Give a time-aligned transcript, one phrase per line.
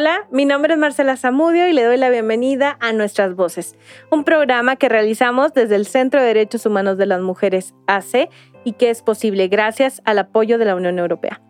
[0.00, 3.76] Hola, mi nombre es Marcela Zamudio y le doy la bienvenida a Nuestras Voces,
[4.10, 8.30] un programa que realizamos desde el Centro de Derechos Humanos de las Mujeres AC
[8.64, 11.42] y que es posible gracias al apoyo de la Unión Europea.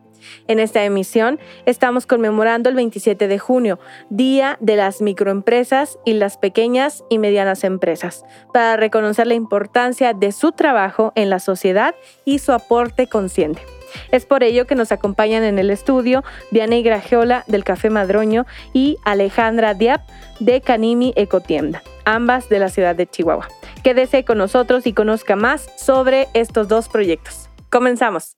[0.49, 3.79] En esta emisión estamos conmemorando el 27 de junio,
[4.09, 10.33] Día de las Microempresas y las Pequeñas y Medianas Empresas, para reconocer la importancia de
[10.33, 13.63] su trabajo en la sociedad y su aporte consciente.
[14.11, 18.97] Es por ello que nos acompañan en el estudio Diana Gragiola del Café Madroño y
[19.05, 20.01] Alejandra Diab
[20.39, 23.49] de Canimi Ecotienda, ambas de la ciudad de Chihuahua.
[23.83, 27.49] Quédese con nosotros y conozca más sobre estos dos proyectos.
[27.71, 28.37] Comenzamos.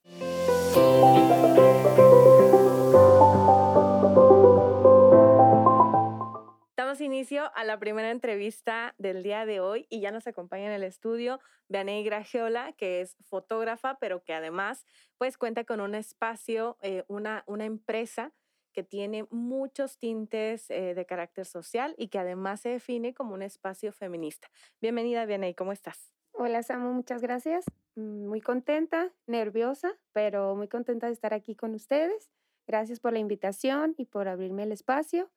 [7.03, 10.83] Inicio a la primera entrevista del día de hoy y ya nos acompaña en el
[10.83, 14.85] estudio Vianey Gragiola, que es fotógrafa, pero que además
[15.17, 18.33] pues cuenta con un espacio, eh, una, una empresa
[18.73, 23.43] que tiene muchos tintes eh, de carácter social y que además se define como un
[23.43, 24.49] espacio feminista.
[24.81, 26.11] Bienvenida, Vianey, ¿cómo estás?
[26.31, 27.65] Hola, Samu, muchas gracias.
[27.95, 32.31] Mm, muy contenta, nerviosa, pero muy contenta de estar aquí con ustedes.
[32.65, 35.29] Gracias por la invitación y por abrirme el espacio.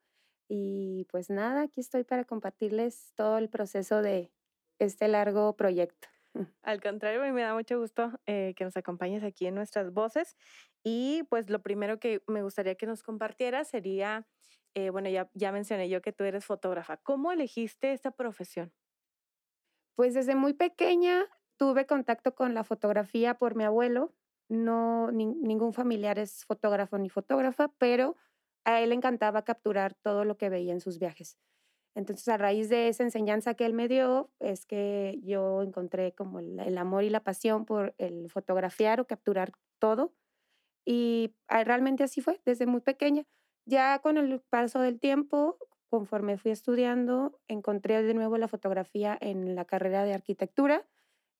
[0.48, 4.30] Y pues nada, aquí estoy para compartirles todo el proceso de
[4.78, 6.08] este largo proyecto.
[6.62, 10.36] Al contrario, me da mucho gusto eh, que nos acompañes aquí en nuestras voces.
[10.84, 14.26] Y pues lo primero que me gustaría que nos compartieras sería,
[14.74, 16.98] eh, bueno, ya, ya mencioné yo que tú eres fotógrafa.
[16.98, 18.72] ¿Cómo elegiste esta profesión?
[19.96, 24.12] Pues desde muy pequeña tuve contacto con la fotografía por mi abuelo.
[24.48, 28.16] No, ningún familiar es fotógrafo ni fotógrafa, pero
[28.66, 31.38] a él le encantaba capturar todo lo que veía en sus viajes.
[31.94, 36.40] Entonces, a raíz de esa enseñanza que él me dio, es que yo encontré como
[36.40, 40.12] el, amor y la pasión por el fotografiar o capturar todo.
[40.84, 43.24] Y ah, realmente así fue, desde muy pequeña.
[43.66, 45.56] Ya con el paso del tiempo,
[45.88, 50.84] conforme fui estudiando, encontré de nuevo la fotografía en la carrera de arquitectura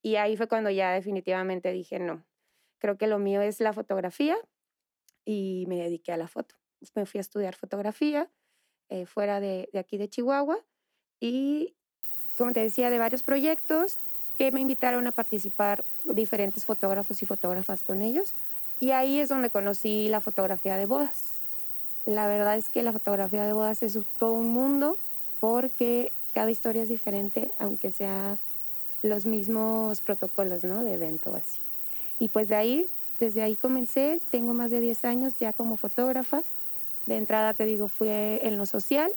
[0.01, 2.25] y ahí fue cuando ya definitivamente dije, no,
[2.79, 4.37] creo que lo mío es la fotografía
[5.25, 6.55] y me dediqué a la foto
[6.95, 8.29] me fui a estudiar fotografía
[8.89, 10.57] eh, fuera de, de, aquí de Chihuahua
[11.19, 11.75] y,
[12.37, 13.97] como te decía, de varios proyectos
[14.37, 18.33] que me invitaron a participar diferentes fotógrafos y fotógrafas con ellos.
[18.79, 21.37] Y ahí es donde conocí la fotografía de bodas.
[22.05, 24.97] La verdad es que la fotografía de bodas es todo un mundo
[25.39, 28.37] porque cada historia es diferente, aunque sea
[29.01, 30.83] los mismos protocolos ¿no?
[30.83, 31.59] de evento así.
[32.19, 32.87] Y pues de ahí,
[33.19, 36.43] desde ahí comencé, tengo más de 10 años ya como fotógrafa
[37.07, 39.11] de entrada, te digo, fui en lo social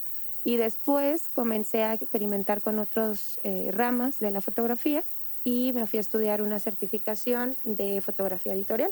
[0.45, 5.03] y después comencé a experimentar con otras eh, ramas de la fotografía
[5.45, 8.91] y me fui a estudiar una certificación de fotografía editorial,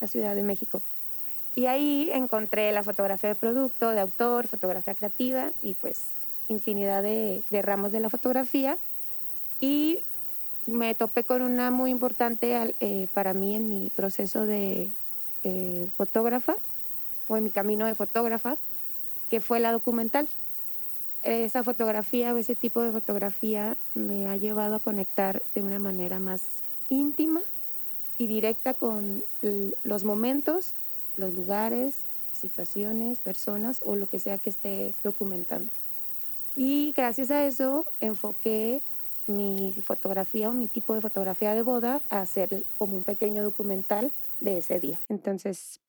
[0.00, 0.82] la Ciudad de México.
[1.56, 6.02] Y ahí encontré la fotografía de producto, de autor, fotografía creativa y pues
[6.48, 8.76] infinidad de, ramos de la fotografía.
[9.60, 10.00] Y
[10.66, 14.90] me topé con una muy importante eh, para mí en mi proceso de
[15.44, 16.56] eh, fotógrafa,
[17.28, 18.56] o en mi camino de fotógrafa,
[19.30, 20.28] que fue la documental.
[21.22, 26.18] Esa fotografía o ese tipo de fotografía me ha llevado a conectar de una manera
[26.18, 26.42] más
[26.90, 27.40] íntima
[28.18, 29.24] y directa con
[29.84, 30.74] los momentos,
[31.16, 31.94] los lugares,
[32.32, 35.70] situaciones, personas o lo que sea que esté documentando.
[36.56, 38.82] Y gracias a eso enfoqué
[39.26, 44.12] mi fotografía o mi tipo de fotografía de boda a hacer como un pequeño documental
[44.40, 45.00] de ese día.
[45.08, 45.80] Entonces,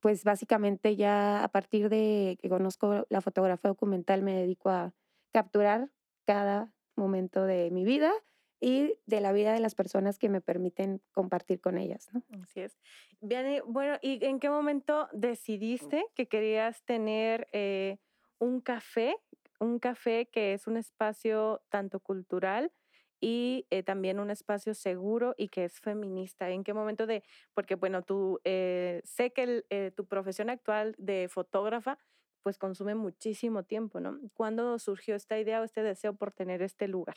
[0.00, 4.94] pues básicamente ya a partir de que conozco la fotografía documental me dedico a
[5.32, 5.90] capturar
[6.26, 8.12] cada momento de mi vida
[8.60, 12.08] y de la vida de las personas que me permiten compartir con ellas.
[12.12, 12.22] ¿no?
[12.42, 12.78] Así es.
[13.20, 17.98] Bien, bueno, ¿y en qué momento decidiste que querías tener eh,
[18.38, 19.16] un café?
[19.58, 22.72] Un café que es un espacio tanto cultural
[23.20, 26.50] y eh, también un espacio seguro y que es feminista.
[26.50, 27.22] ¿En qué momento de,
[27.54, 31.98] porque bueno, tú eh, sé que eh, tu profesión actual de fotógrafa
[32.42, 34.20] pues consume muchísimo tiempo, ¿no?
[34.32, 37.16] ¿Cuándo surgió esta idea o este deseo por tener este lugar?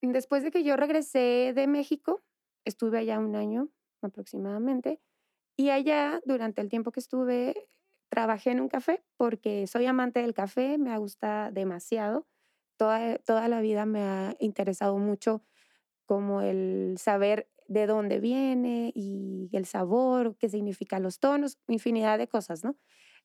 [0.00, 2.22] después de que yo regresé de México,
[2.64, 3.68] estuve allá un año
[4.00, 5.00] aproximadamente,
[5.56, 7.68] y allá, durante el tiempo que estuve,
[8.10, 12.26] trabajé en un café porque soy amante del café, me gusta demasiado.
[12.76, 15.42] Toda, toda la vida me ha interesado mucho
[16.06, 22.28] como el saber de dónde viene y el sabor, qué significan los tonos, infinidad de
[22.28, 22.76] cosas, ¿no?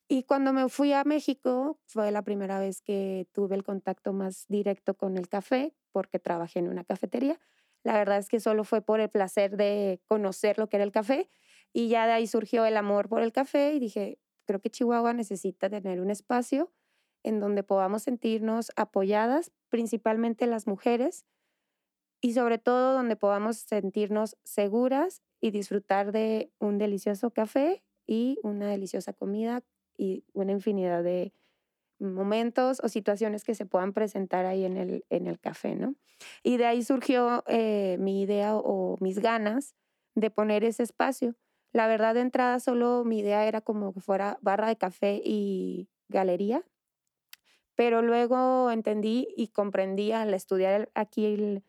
[0.08, 4.46] Y cuando me fui a México fue la primera vez que tuve el contacto más
[4.48, 7.38] directo con el café porque trabajé en una cafetería.
[7.84, 10.92] La verdad es que solo fue por el placer de conocer lo que era el
[10.92, 11.30] café
[11.72, 15.12] y ya de ahí surgió el amor por el café y dije, creo que Chihuahua
[15.14, 16.72] necesita tener un espacio
[17.22, 21.24] en donde podamos sentirnos apoyadas, principalmente las mujeres,
[22.20, 28.68] y sobre todo donde podamos sentirnos seguras y disfrutar de un delicioso café y una
[28.68, 29.62] deliciosa comida
[29.98, 31.32] y una infinidad de
[31.98, 35.94] momentos o situaciones que se puedan presentar ahí en el, en el café, ¿no?
[36.42, 39.74] Y de ahí surgió eh, mi idea o mis ganas
[40.14, 41.34] de poner ese espacio.
[41.72, 45.88] La verdad, de entrada, solo mi idea era como que fuera barra de café y
[46.08, 46.64] galería,
[47.82, 51.64] pero luego entendí y comprendí al estudiar aquí el,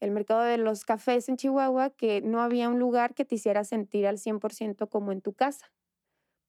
[0.00, 4.08] mercado de los cafés en Chihuahua que no había un lugar que te hiciera sentir
[4.08, 5.72] al 100% como en tu casa.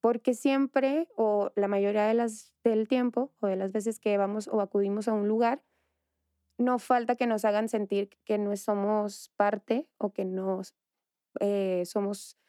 [0.01, 4.48] Porque siempre, o la mayoría de las, del tiempo, o de las veces que vamos
[4.48, 5.62] o acudimos a un lugar,
[6.57, 10.63] no falta que nos hagan sentir que no somos parte o que no
[11.39, 12.39] eh, somos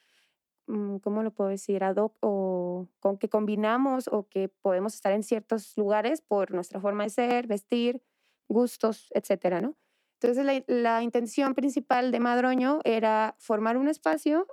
[0.67, 1.85] ¿cómo lo puedo decir?
[1.85, 7.05] Ad o con que combinamos o que podemos estar en ciertos lugares por nuestra forma
[7.05, 8.03] de ser, vestir,
[8.49, 9.77] gustos, etcétera, ¿no?
[10.21, 14.47] Entonces, la, la intención principal de Madroño era formar un espacio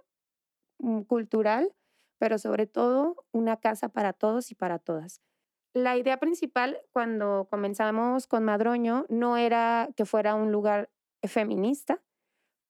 [0.80, 1.74] mm, cultural,
[2.19, 5.22] pero sobre todo una casa para todos y para todas.
[5.74, 10.90] La idea principal cuando comenzamos con Madroño no era que fuera un lugar
[11.24, 12.04] feminista,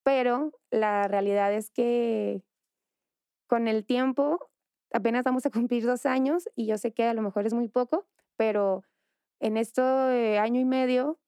[0.04, 2.44] pero la realidad es que
[3.51, 4.50] con el tiempo,
[4.94, 7.68] apenas vamos a cumplir dos años y yo sé que a lo mejor es muy
[7.68, 8.07] poco,
[8.38, 8.86] pero
[9.42, 9.81] en este
[10.39, 11.19] año y medio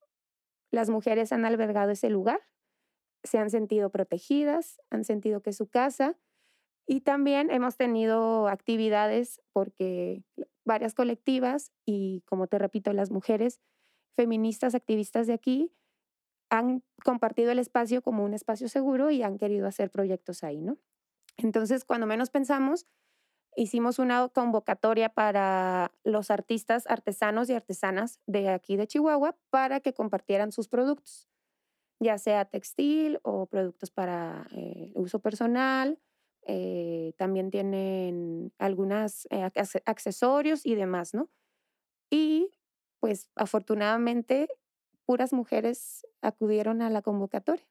[0.71, 2.39] las mujeres han albergado ese lugar,
[3.25, 6.17] se han sentido protegidas, han sentido que es su casa
[6.87, 10.23] y también hemos tenido actividades porque
[10.63, 13.59] varias colectivas y como te repito, las mujeres
[14.15, 15.73] feministas activistas de aquí
[16.49, 20.77] han compartido el espacio como un espacio seguro y han querido hacer proyectos ahí, ¿no?
[21.38, 22.85] Entonces, cuando menos pensamos,
[23.56, 29.94] hicimos una convocatoria para los artistas, artesanos y artesanas de aquí de Chihuahua para que
[29.94, 31.27] compartieran sus productos,
[32.00, 36.00] ya sea textil o productos para eh, uso personal.
[36.45, 39.50] Eh, también tienen algunos eh,
[39.85, 41.30] accesorios y demás, ¿no?
[42.09, 42.51] Y
[43.00, 44.50] pues afortunadamente
[45.06, 47.65] puras mujeres acudieron a la convocatoria.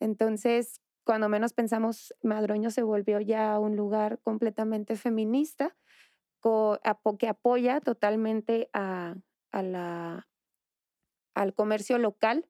[0.00, 5.76] Entonces, cuando menos pensamos, Madroño se volvió ya un lugar completamente feminista
[7.18, 9.16] que apoya totalmente a,
[9.52, 10.28] la,
[11.34, 12.46] al comercio local,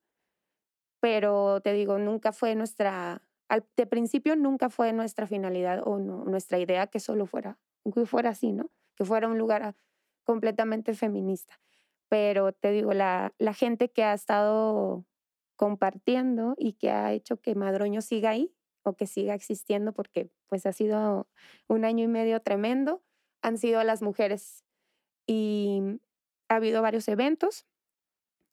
[1.00, 6.58] pero te digo, nunca fue nuestra, al, de principio nunca fue nuestra finalidad o nuestra
[6.58, 7.58] idea que solo fuera,
[7.92, 8.70] que fuera así, ¿no?
[8.96, 9.74] Que fuera un lugar
[10.24, 11.60] completamente feminista.
[12.08, 15.04] Pero te digo, la, la gente que ha estado
[15.60, 18.50] compartiendo y que ha hecho que Madroño siga ahí
[18.82, 21.28] o que siga existiendo porque pues ha sido
[21.68, 23.02] un año y medio tremendo,
[23.42, 24.64] han sido las mujeres
[25.26, 25.82] y
[26.48, 27.66] ha habido varios eventos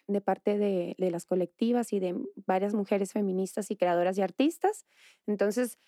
[0.08, 2.13] de parte de, las colectivas y de
[2.46, 4.86] varias mujeres feministas y creadoras y artistas.
[5.27, 5.79] Entonces,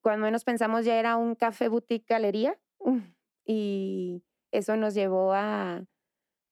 [0.00, 2.56] cuando menos pensamos ya era un café boutique galería
[3.44, 5.84] y eso nos llevó a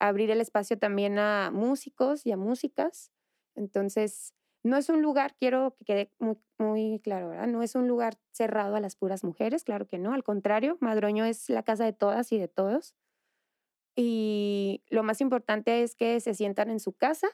[0.01, 3.13] abrir el espacio también a músicos y a músicas
[3.57, 6.13] entonces, no es un lugar, quiero que quede
[6.59, 7.47] muy, claro, ¿verdad?
[7.47, 11.25] No es un lugar cerrado a las puras mujeres, claro que no, al contrario, Madroño
[11.25, 12.95] es la casa de todas y de todos.
[13.95, 17.29] Y lo más importante es que se sientan en su casa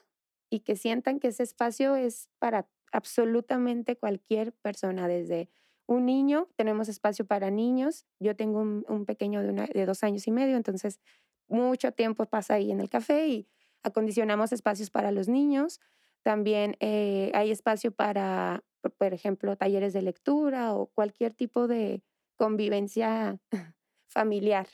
[0.49, 5.49] y que sientan que ese espacio es para absolutamente cualquier persona, desde
[5.87, 10.31] un niño, tenemos espacio para niños, yo tengo un, pequeño de, de dos años y
[10.31, 10.99] medio, entonces
[11.47, 13.47] mucho tiempo pasa ahí en el café y
[13.83, 15.81] acondicionamos espacios para los niños,
[16.23, 18.63] también eh, hay espacio para,
[18.97, 22.01] por ejemplo, talleres de lectura o cualquier tipo de
[22.37, 23.39] convivencia
[24.07, 24.67] familiar.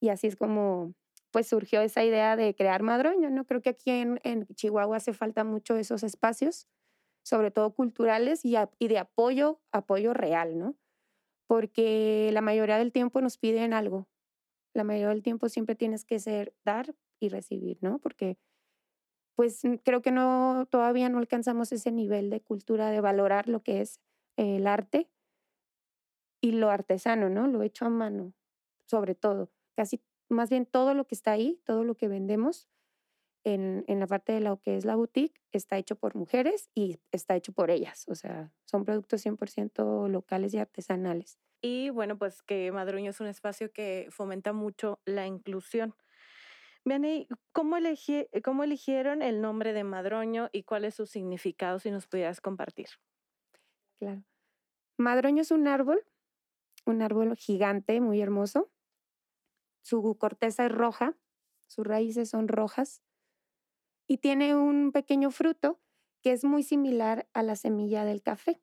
[0.00, 0.94] Y así es como
[1.30, 3.46] pues surgió esa idea de crear Madroño, ¿no?
[3.46, 6.68] Creo que aquí en, Chihuahua hace falta mucho esos espacios,
[7.24, 10.76] sobre todo culturales y, y de apoyo, apoyo real, ¿no?
[11.46, 14.08] Porque la mayoría del tiempo nos piden algo.
[14.74, 17.98] La mayoría del tiempo siempre tienes que ser dar y recibir, ¿no?
[17.98, 18.36] Porque
[19.34, 23.80] pues creo que no, todavía no alcanzamos ese nivel de cultura de valorar lo que
[23.80, 24.00] es
[24.36, 25.10] el arte
[26.40, 27.46] y lo artesano, ¿no?
[27.46, 28.34] Lo hecho a mano,
[28.86, 29.50] sobre todo.
[29.76, 32.68] Casi, más bien todo lo que está ahí, todo lo que vendemos
[33.44, 36.98] en, en la parte de lo que es la boutique, está hecho por mujeres y
[37.10, 38.06] está hecho por ellas.
[38.08, 41.38] O sea, son productos 100% locales y artesanales.
[41.62, 45.94] Y bueno, pues que Madroño es un espacio que fomenta mucho la inclusión.
[47.52, 47.76] ¿Cómo,
[48.42, 52.88] ¿cómo eligieron el nombre de Madroño y cuál es su significado, si nos pudieras compartir?
[53.98, 54.24] Claro.
[54.98, 56.04] Madroño es un árbol,
[56.86, 58.70] un árbol gigante, muy hermoso.
[59.82, 61.16] Su corteza es roja,
[61.66, 63.02] sus raíces son rojas
[64.06, 65.80] y tiene un pequeño fruto
[66.22, 68.60] que es muy similar a la semilla del café.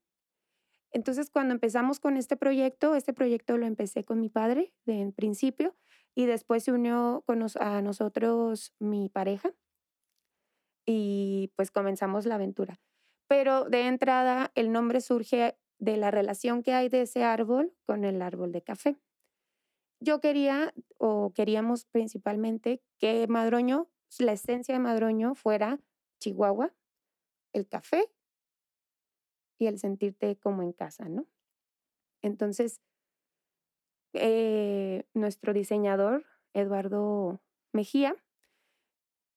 [0.91, 5.11] Entonces, cuando empezamos con este proyecto, este proyecto lo empecé con mi padre de en
[5.11, 5.75] principio
[6.19, 9.53] y después se unió con a nosotros mi pareja
[10.85, 12.81] y pues comenzamos la aventura.
[13.29, 18.03] Pero de entrada el nombre surge de la relación que hay de ese árbol con
[18.03, 18.99] el árbol de café.
[20.01, 25.79] Yo quería o queríamos principalmente que Madroño, la esencia de Madroño fuera
[26.19, 26.75] Chihuahua,
[27.53, 28.11] el café
[29.57, 31.27] y el sentirte como en casa, ¿no?
[32.21, 32.81] Entonces,
[34.13, 38.15] eh, nuestro diseñador, Eduardo Mejía,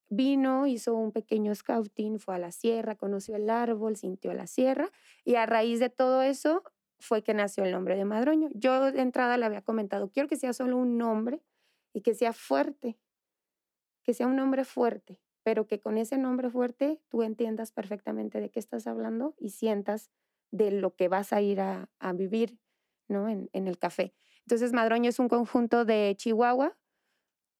[0.08, 4.90] vino, hizo un pequeño scouting, fue a la sierra, conoció el árbol, sintió la sierra
[5.24, 6.62] y a raíz de todo eso
[6.98, 8.50] fue que nació el nombre de Madroño.
[8.52, 11.42] Yo de entrada le había comentado, quiero que sea solo un nombre
[11.94, 12.98] y que sea fuerte,
[14.04, 18.50] que sea un nombre fuerte, pero que con ese nombre fuerte tú entiendas perfectamente de
[18.50, 20.10] qué estás hablando y sientas
[20.50, 22.58] de lo que vas a ir a, vivir
[23.08, 23.28] ¿no?
[23.28, 24.14] en, en el café.
[24.46, 26.76] Entonces, Madroño es un conjunto de Chihuahua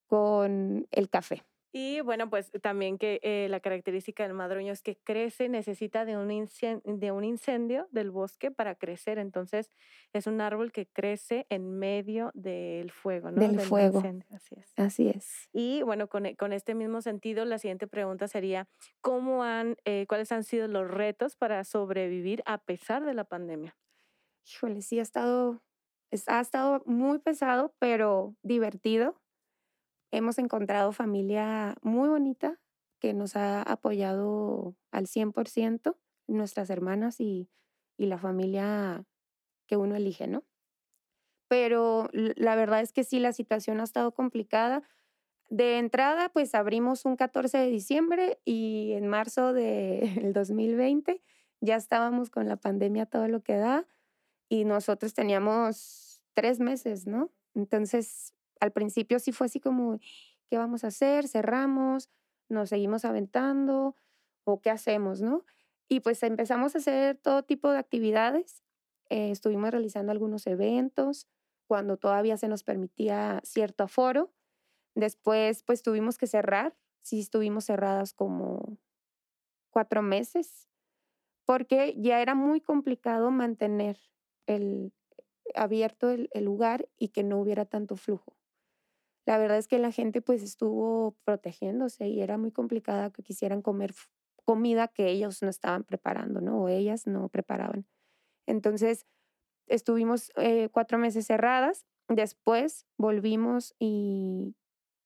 [0.07, 1.43] con el café.
[1.75, 6.15] Y bueno, pues también que eh, la característica del madroño es que crece, necesita de
[6.15, 9.17] un, incendio, de un incendio del bosque para crecer.
[9.17, 9.71] Entonces
[10.13, 13.41] es un árbol que crece en medio del fuego, ¿no?
[13.41, 14.03] Del, fuego.
[14.29, 14.73] Así es.
[14.77, 15.49] Así es.
[15.51, 18.67] Y bueno, con, e, con, este mismo sentido, la siguiente pregunta sería,
[19.01, 23.75] ¿cómo han, eh, cuáles han sido los retos para sobrevivir a pesar de la pandemia?
[24.45, 25.63] Híjole, sí ha estado,
[26.27, 29.21] ha estado muy pesado, pero divertido
[30.11, 32.59] hemos encontrado familia muy bonita
[32.99, 37.49] que nos ha apoyado al 100%, nuestras hermanas y,
[37.97, 39.03] y la familia
[39.67, 40.43] que uno elige, ¿no?
[41.47, 44.83] Pero la verdad es que sí, la situación ha estado complicada.
[45.49, 51.21] De entrada, pues abrimos un 14 de diciembre y en marzo del 2020
[51.59, 53.87] ya estábamos con la pandemia todo lo que da
[54.53, 57.31] y nosotros teníamos tres meses, ¿no?
[57.55, 59.99] Entonces, al principio sí fue así como,
[60.47, 61.27] ¿qué vamos a hacer?
[61.27, 62.11] ¿Cerramos?
[62.49, 63.95] ¿Nos seguimos aventando?
[64.43, 65.43] ¿O qué hacemos, no?
[65.89, 68.63] Y pues empezamos a hacer todo tipo de actividades.
[69.09, 71.27] Eh, estuvimos realizando algunos eventos
[71.65, 74.35] cuando todavía se nos permitía cierto aforo.
[74.93, 76.77] Después, pues tuvimos que cerrar.
[77.01, 78.77] Sí, estuvimos cerradas como
[79.71, 80.69] cuatro meses
[81.45, 83.97] porque ya era muy complicado mantener
[84.47, 84.93] el,
[85.55, 88.35] abierto el lugar y que no hubiera tanto flujo
[89.25, 93.61] la verdad es que la gente pues estuvo protegiéndose y era muy complicada que quisieran
[93.61, 93.93] comer
[94.45, 96.63] comida que ellos no estaban preparando, ¿no?
[96.63, 97.85] O ellas no preparaban.
[98.45, 99.05] Entonces,
[99.67, 104.55] estuvimos eh, cuatro meses cerradas, después volvimos y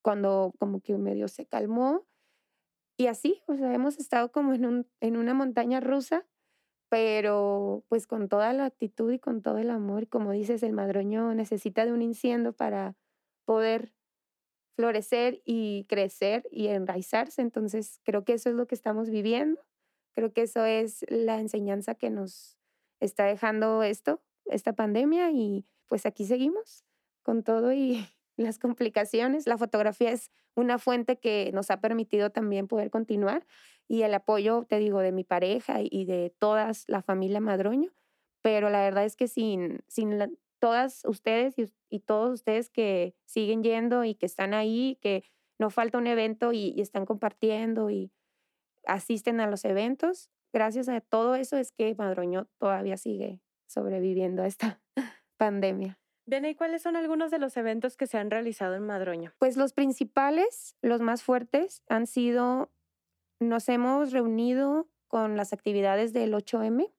[0.01, 2.08] cuando como que medio se calmó,
[3.00, 6.25] y así, o sea, hemos estado como en, un, en una montaña rusa,
[6.89, 11.34] pero pues con toda la actitud y con todo el amor, como dices, el madroño
[11.34, 12.96] necesita de un incendio para
[13.46, 13.94] poder
[14.75, 17.41] florecer y crecer y enraizarse.
[17.41, 19.62] Entonces, creo que eso es lo que estamos viviendo.
[20.15, 22.58] Creo que eso es la enseñanza que nos
[23.00, 26.86] está dejando esto, esta pandemia y pues aquí seguimos
[27.24, 29.48] con todo y las complicaciones.
[29.48, 33.46] La fotografía es una fuente que nos ha permitido también poder continuar
[33.88, 37.91] y el apoyo, te digo, de mi pareja y de toda la familia Madroño,
[38.41, 41.56] pero la verdad es que sin, sin todas ustedes
[41.89, 45.24] y, todos ustedes que siguen yendo y que están ahí, que
[45.60, 48.12] no falta un evento y, están compartiendo y
[48.86, 50.29] asisten a los eventos.
[50.53, 54.82] Gracias a todo eso es que Madroño todavía sigue sobreviviendo a esta
[55.38, 56.00] pandemia.
[56.25, 59.34] Bien, ¿y cuáles son algunos de los eventos que se han realizado en Madroño?
[59.39, 62.70] Pues los principales, los más fuertes, han sido,
[63.39, 66.91] nos hemos reunido con las actividades del 8M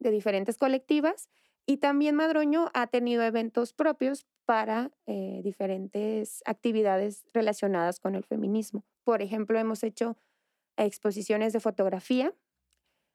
[0.00, 1.28] de diferentes colectivas
[1.66, 8.84] y también Madroño ha tenido eventos propios para eh, diferentes actividades relacionadas con el feminismo.
[9.04, 10.16] Por ejemplo, hemos hecho
[10.76, 12.34] exposiciones de fotografía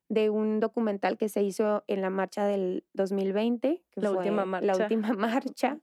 [0.09, 4.45] de un documental que se hizo en la marcha del 2020, que La fue última
[4.45, 4.65] marcha.
[4.65, 5.79] la última marcha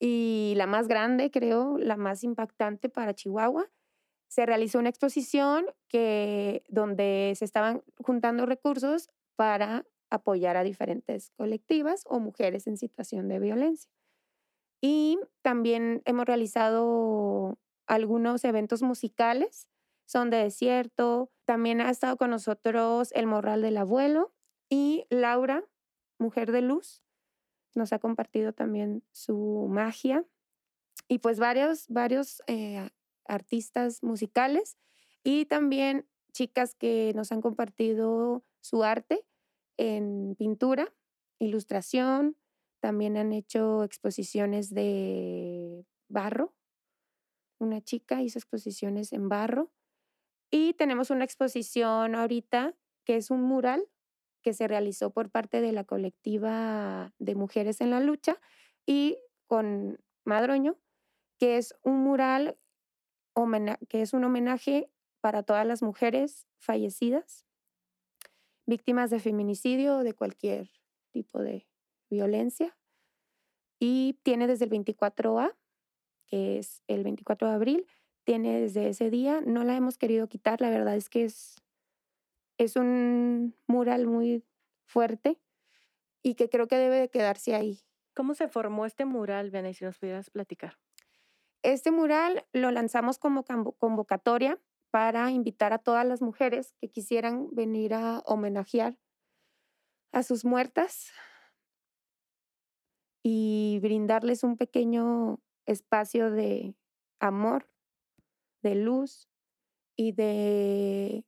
[0.00, 3.70] y la más grande, creo, la más impactante para Chihuahua.
[4.34, 12.02] Se realizó una exposición que, donde se estaban juntando recursos para apoyar a diferentes colectivas
[12.06, 13.92] o mujeres en situación de violencia.
[14.80, 19.68] Y también hemos realizado algunos eventos musicales,
[20.04, 21.30] son de desierto.
[21.44, 24.34] También ha estado con nosotros el Morral del Abuelo
[24.68, 25.62] y Laura,
[26.18, 27.04] Mujer de Luz,
[27.76, 30.24] nos ha compartido también su magia.
[31.06, 32.90] Y pues varios, varios eh,
[33.26, 34.76] artistas musicales
[35.22, 39.24] y también chicas que nos han compartido su arte
[39.76, 40.92] en pintura,
[41.38, 42.36] ilustración,
[42.80, 46.54] también han hecho exposiciones de barro.
[47.58, 49.72] Una chica hizo exposiciones en barro.
[50.50, 53.88] Y tenemos una exposición ahorita que es un mural
[54.42, 58.38] que se realizó por parte de la colectiva de mujeres en la lucha
[58.86, 60.78] y con Madroño,
[61.38, 62.58] que es un mural
[63.88, 67.46] que es un homenaje para todas las mujeres fallecidas,
[68.66, 70.70] víctimas de feminicidio o de cualquier
[71.12, 71.66] tipo de
[72.10, 72.76] violencia.
[73.78, 75.56] Y tiene desde el 24A,
[76.26, 77.86] que es el 24 de abril,
[78.24, 79.40] tiene desde ese día.
[79.40, 81.56] No la hemos querido quitar, la verdad es que es,
[82.58, 84.44] es un mural muy
[84.86, 85.40] fuerte
[86.22, 87.80] y que creo que debe de quedarse ahí.
[88.14, 90.83] ¿Cómo se formó este mural, Vianney, si nos pudieras platicar?
[91.64, 93.42] Este mural lo lanzamos como
[93.78, 98.98] convocatoria para invitar a todas las mujeres que quisieran venir a homenajear
[100.12, 101.10] a sus muertas
[103.24, 106.76] y brindarles un pequeño espacio de
[107.18, 107.66] amor,
[108.62, 109.30] de luz
[109.96, 111.24] y de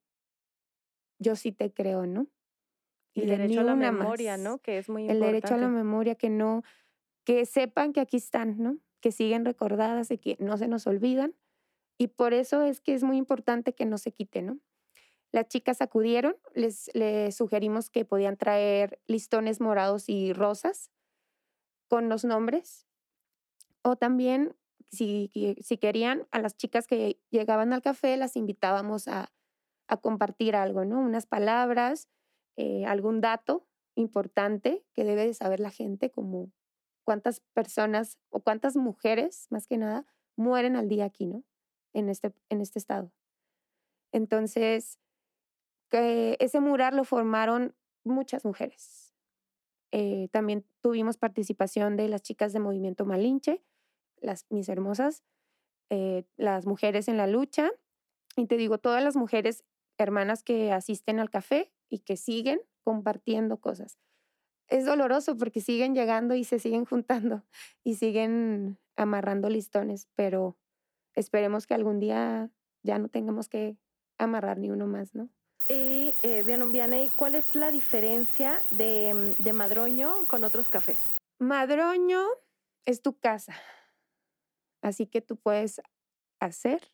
[1.19, 2.27] yo sí te creo, ¿no?
[3.15, 4.59] Y, el derecho a la memoria, ¿no?
[4.59, 5.27] Que es muy importante.
[5.27, 6.63] El derecho a la memoria, que no,
[7.25, 8.79] que sepan que aquí están, ¿no?
[9.07, 11.33] Que siguen recordadas y que no se nos olvidan.
[11.97, 14.59] Y por eso es que es muy importante que no se quite, ¿no?
[15.31, 20.91] Las chicas acudieron, les, les sugerimos que podían traer listones morados y rosas
[21.87, 22.85] con los nombres.
[23.83, 24.57] O también,
[24.91, 29.33] si, si querían, a las chicas que llegaban al café las invitábamos a,
[29.87, 30.99] a compartir algo, ¿no?
[30.99, 32.09] Unas palabras,
[32.57, 36.51] eh, algún dato importante que debe de saber la gente, como
[37.07, 40.05] cuántas personas o cuántas mujeres, más que nada,
[40.37, 41.45] mueren al día aquí, ¿no?
[41.95, 43.13] En este, en este estado.
[44.13, 44.99] Entonces,
[45.89, 49.15] que ese mural lo formaron muchas mujeres.
[49.93, 53.63] Eh, también tuvimos participación de las chicas de Movimiento Malinche,
[54.21, 55.23] las mis hermosas,
[55.91, 57.71] eh, las mujeres en la lucha.
[58.37, 59.65] Y te digo, todas las mujeres
[59.97, 63.97] hermanas que asisten al café y que siguen compartiendo cosas.
[64.69, 67.45] Es doloroso porque siguen llegando y se siguen juntando
[67.85, 70.57] y siguen amarrando listones, pero
[71.15, 72.51] esperemos que algún día
[72.83, 73.77] ya no tengamos que
[74.19, 75.29] amarrar ni uno más, ¿no?
[75.69, 81.17] Y, eh, Vianey, ¿cuál es la diferencia de, de Madroño con otros cafés?
[81.39, 82.25] Madroño
[82.85, 83.55] es tu casa,
[84.83, 85.81] así que tú puedes
[86.41, 86.93] hacer,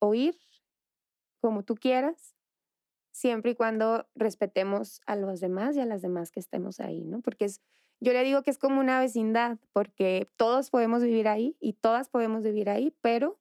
[0.00, 0.36] oír
[1.40, 2.36] como tú quieras,
[3.20, 7.20] siempre y cuando respetemos a los demás y a las demás que estemos ahí, ¿no?
[7.20, 7.60] Porque es,
[8.00, 12.08] yo le digo que es como una vecindad, porque todos podemos vivir ahí y todas
[12.08, 13.38] podemos vivir ahí, pero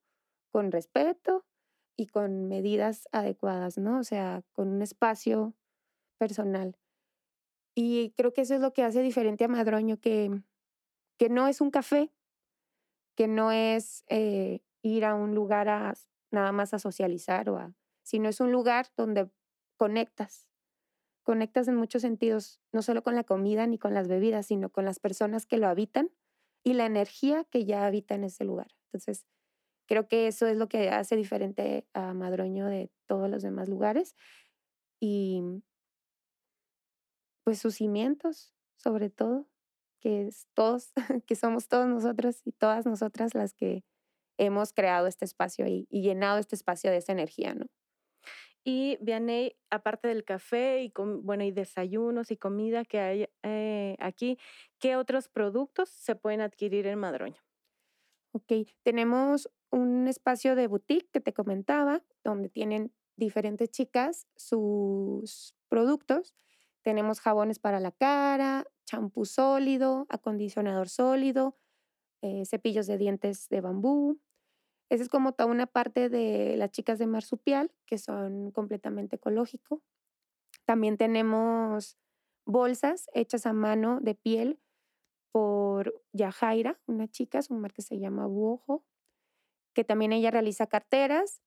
[0.52, 1.46] con respeto
[1.96, 4.00] y con medidas adecuadas, ¿no?
[4.00, 5.54] O sea, con un espacio
[6.18, 6.78] personal.
[7.74, 10.42] Y creo que eso es lo que hace diferente a Madroño, que,
[11.18, 12.12] que no es un café,
[13.16, 15.94] que no es eh, ir a un lugar a
[16.32, 19.30] nada más a socializar o a, sino es un lugar donde
[19.80, 20.50] conectas,
[21.24, 24.84] conectas en muchos sentidos, no solo con la comida ni con las bebidas, sino con
[24.84, 26.12] las personas que lo habitan
[26.66, 28.68] y la energía que ya habita en ese lugar.
[28.88, 29.26] Entonces,
[29.88, 34.18] creo que eso es lo que hace diferente a Madroño de todos los demás lugares.
[35.00, 35.42] Y
[37.46, 39.48] pues sus cimientos, sobre todo,
[40.02, 40.92] que es todos,
[41.26, 43.86] que somos todos nosotros y todas nosotras las que
[44.38, 47.68] hemos creado este espacio y, y llenado este espacio de esa energía, ¿no?
[48.64, 54.38] Y Vianey, aparte del café y, bueno, y desayunos y comida que hay eh, aquí,
[54.80, 57.42] ¿qué otros productos se pueden adquirir en Madroño?
[58.32, 66.36] Ok, tenemos un espacio de boutique que te comentaba, donde tienen diferentes chicas sus productos.
[66.82, 71.58] Tenemos jabones para la cara, champú sólido, acondicionador sólido,
[72.22, 74.20] eh, cepillos de dientes de bambú,
[74.90, 79.82] Esa es como toda una parte de las chicas de marsupial, que son completamente ecológico.
[80.66, 81.98] También tenemos
[82.46, 84.60] bolsas hechas a mano de piel
[85.32, 88.84] por Yajaira, una chica, su marca se llama Buojo,
[89.74, 91.42] que también ella realiza carteras.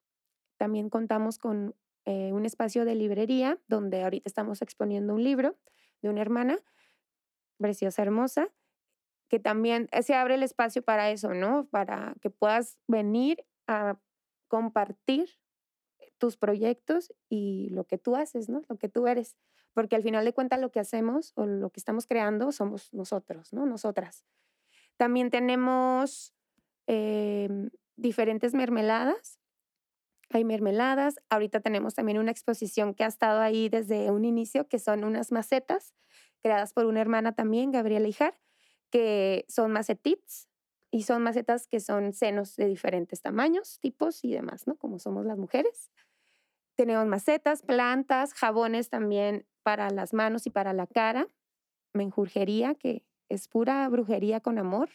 [0.57, 1.74] También contamos con
[2.05, 5.57] eh, un espacio de librería donde ahorita estamos exponiendo un libro
[6.00, 6.59] de una hermana,
[7.59, 8.48] preciosa, hermosa,
[9.33, 11.66] que también se abre el espacio para eso, ¿no?
[11.71, 13.99] Para que puedas venir a
[14.47, 15.31] compartir
[16.18, 18.61] tus proyectos y lo que tú haces, ¿no?
[18.68, 19.38] Lo que tú eres.
[19.73, 23.55] Porque al final de cuentas lo que hacemos o lo que estamos creando somos nosotros,
[23.55, 23.64] ¿no?
[23.64, 24.27] Nosotras.
[24.99, 26.35] También tenemos
[26.87, 29.40] em, diferentes mermeladas.
[30.29, 31.23] Hay mermeladas.
[31.31, 35.33] Ahorita tenemos también una exposición que ha estado ahí desde un inicio, que son unas
[35.33, 35.95] macetas
[36.42, 38.38] creadas por una hermana también, Gabriela Ijar,
[38.92, 40.48] que son macetits
[40.90, 44.76] y son macetas que son senos de diferentes tamaños, tipos y demás, ¿no?
[44.76, 45.90] Como somos las mujeres.
[46.76, 51.26] Tenemos macetas, plantas, jabones también para las manos y para la cara,
[51.94, 54.90] menjurjería, que es pura brujería con amor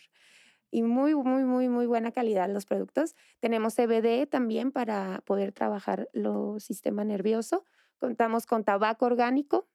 [0.69, 3.15] y muy, muy, muy, muy buena calidad los productos.
[3.39, 7.65] Tenemos CBD también para poder trabajar el sistema nervioso.
[7.97, 9.67] Contamos con tabaco orgánico,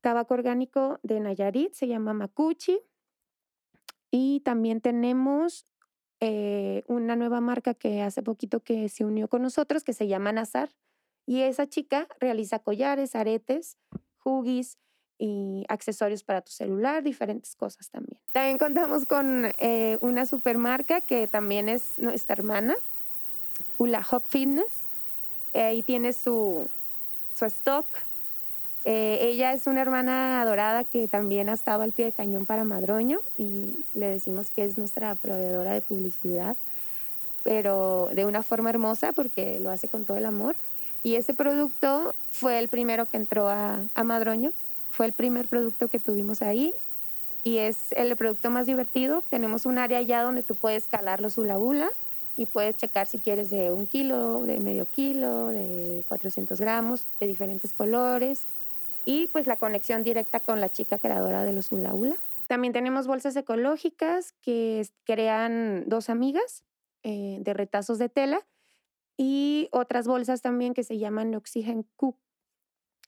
[0.00, 2.80] tabaco orgánico de Nayarit, se llama Macuchi.
[4.16, 5.66] Y también tenemos
[6.20, 10.30] eh, una nueva marca que hace poquito que se unió con nosotros, que se llama
[10.30, 10.70] Nazar.
[11.26, 13.76] Y esa chica realiza collares, aretes,
[14.24, 14.78] huggies
[15.18, 18.20] y accesorios para tu celular, diferentes cosas también.
[18.32, 22.76] También contamos con eh, una supermarca que también es nuestra hermana,
[23.78, 24.86] Ula Hop Fitness.
[25.54, 26.68] Ahí tiene su,
[27.34, 27.86] su stock.
[28.84, 32.64] Eh, ella es una hermana adorada que también ha estado al pie de cañón para
[32.64, 36.54] Madroño y le decimos que es nuestra proveedora de publicidad,
[37.42, 40.54] pero de una forma hermosa porque lo hace con todo el amor.
[41.02, 44.52] Y ese producto fue el primero que entró a, Madroño,
[44.90, 46.74] fue el primer producto que tuvimos ahí
[47.42, 49.22] y es el producto más divertido.
[49.30, 51.90] Tenemos un área allá donde tú puedes calar los hula hula
[52.36, 57.26] y puedes checar si quieres de un kilo, de medio kilo, de 400 gramos, de
[57.26, 58.42] diferentes colores
[59.04, 62.16] y pues la conexión directa con la chica creadora de los hula hula.
[62.48, 66.64] También tenemos bolsas ecológicas que crean dos amigas
[67.02, 68.46] eh, de retazos de tela
[69.16, 72.18] y otras bolsas también que se llaman Oxygen Cook,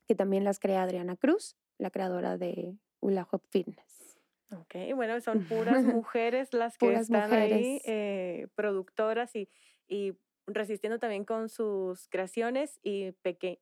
[0.06, 4.18] que también las crea Adriana Cruz, la creadora de Hula Hop Fitness.
[4.52, 9.48] Ok, bueno, son puras mujeres las que están ahí, eh, productoras y,
[9.88, 10.14] y
[10.46, 13.14] resistiendo también con sus creaciones y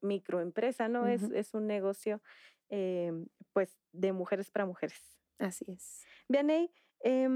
[0.02, 1.06] microempresa, ¿no?
[1.06, 2.20] es, es, un negocio
[2.68, 3.12] eh,
[3.52, 5.18] pues de mujeres para mujeres.
[5.38, 6.04] Así es.
[6.28, 6.70] Vianey,
[7.00, 7.28] eh,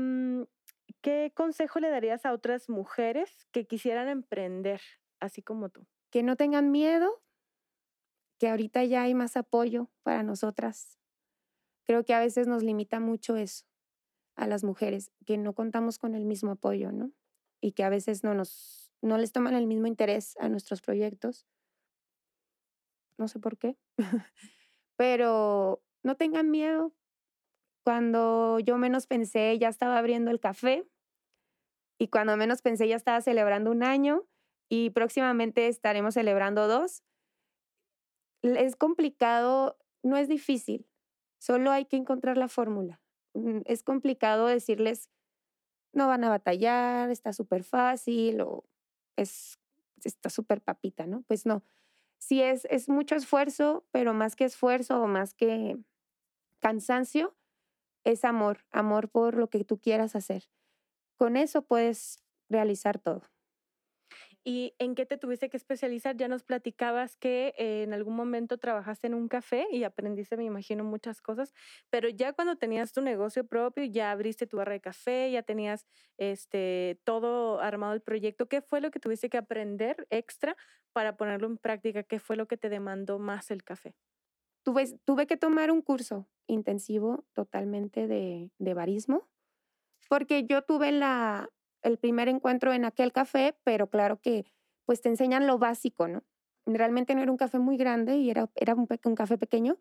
[1.01, 4.81] ¿Qué consejo le darías a otras mujeres que quisieran emprender,
[5.21, 5.87] así como tú?
[6.11, 7.23] Que no tengan miedo,
[8.39, 10.99] que ahorita ya hay más apoyo para nosotras.
[11.85, 13.67] Creo que a veces nos limita mucho eso
[14.35, 17.13] a las mujeres, que no contamos con el mismo apoyo, ¿no?
[17.61, 21.47] Y que a veces no nos no les toman el mismo interés a nuestros proyectos.
[23.19, 23.77] No sé por qué.
[24.97, 26.95] Pero no tengan miedo,
[27.89, 30.87] cuando yo menos pensé, ya estaba abriendo el café
[31.99, 34.27] y cuando menos pensé, ya estaba celebrando un año
[34.69, 37.03] y próximamente estaremos celebrando dos.
[38.43, 40.87] Es complicado, no es difícil,
[41.39, 43.01] solo hay que encontrar la fórmula.
[43.35, 45.09] Mm, es complicado decirles,
[45.95, 48.43] no van a batallar, está súper fácil
[49.19, 49.59] es,
[50.05, 51.23] está súper papita, ¿no?
[51.23, 51.63] Pues no,
[52.19, 55.77] sí es, es mucho esfuerzo, pero más que esfuerzo o más que
[56.61, 57.37] cansancio,
[58.05, 60.49] es amor, amor por lo que tú quieras hacer.
[61.17, 63.23] Con eso puedes realizar todo.
[64.45, 66.17] ¿Y en qué te tuviste que especializar?
[66.17, 70.45] Ya nos platicabas que eh, en algún momento trabajaste en un café y aprendiste, me
[70.45, 71.53] imagino, muchas cosas,
[71.91, 75.87] pero ya cuando tenías tu negocio propio, ya abriste tu barra de café, ya tenías
[76.17, 80.57] este, todo armado el proyecto, ¿qué fue lo que tuviste que aprender extra
[80.93, 82.03] para ponerlo en práctica?
[82.03, 83.95] ¿Qué fue lo que te demandó más el café?
[84.65, 89.29] Tuve, tuve que tomar un curso intensivo totalmente de, de barismo,
[90.09, 91.51] porque yo tuve la,
[91.83, 94.45] el primer encuentro en aquel café, pero claro que
[94.85, 96.25] pues te enseñan lo básico, ¿no?
[96.67, 99.79] Realmente no era un café muy grande y era, era un, café pequeño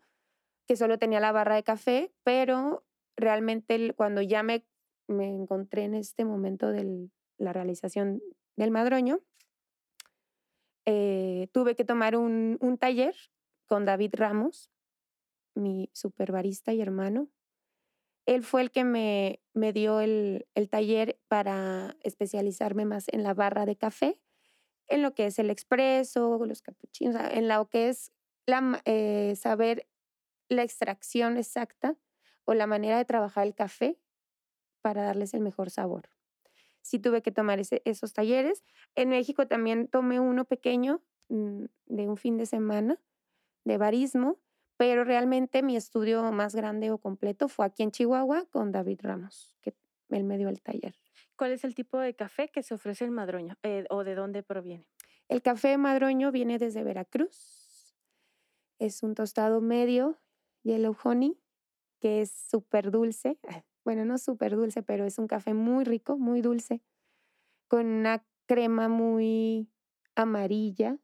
[0.66, 2.84] que solo tenía la barra de café, pero
[3.16, 4.66] realmente cuando ya me,
[5.06, 8.22] me encontré en este momento de la realización
[8.56, 9.20] del madroño,
[10.84, 13.14] eh, tuve que tomar un, un taller
[13.66, 14.70] con David Ramos,
[15.54, 17.28] mi super barista y hermano.
[18.28, 23.32] Él fue el que me, me dio el, el taller para especializarme más en la
[23.32, 24.20] barra de café,
[24.86, 28.12] en lo que es el expreso, los capuchinos, en lo que es
[28.44, 29.88] la, eh, saber
[30.50, 31.96] la extracción exacta
[32.44, 33.98] o la manera de trabajar el café
[34.82, 36.10] para darles el mejor sabor.
[36.82, 38.62] Sí tuve que tomar esos talleres.
[38.94, 43.00] En México también tomé uno pequeño mm, de un fin de semana
[43.64, 44.38] de barismo,
[44.78, 49.56] pero realmente mi estudio más grande o completo fue aquí en Chihuahua con David Ramos,
[49.60, 49.74] que
[50.08, 50.94] él me dio el taller.
[51.36, 54.44] ¿Cuál es el tipo de café que se ofrece en Madroño eh, o de dónde
[54.44, 54.86] proviene?
[55.28, 57.96] El café madroño viene desde Veracruz.
[58.78, 60.20] Es un tostado medio,
[60.62, 61.38] yellow honey,
[62.00, 63.38] que es súper dulce.
[63.84, 66.82] Bueno, no súper dulce, pero es un café muy rico, muy dulce,
[67.66, 69.68] con una crema muy
[70.14, 70.98] amarilla,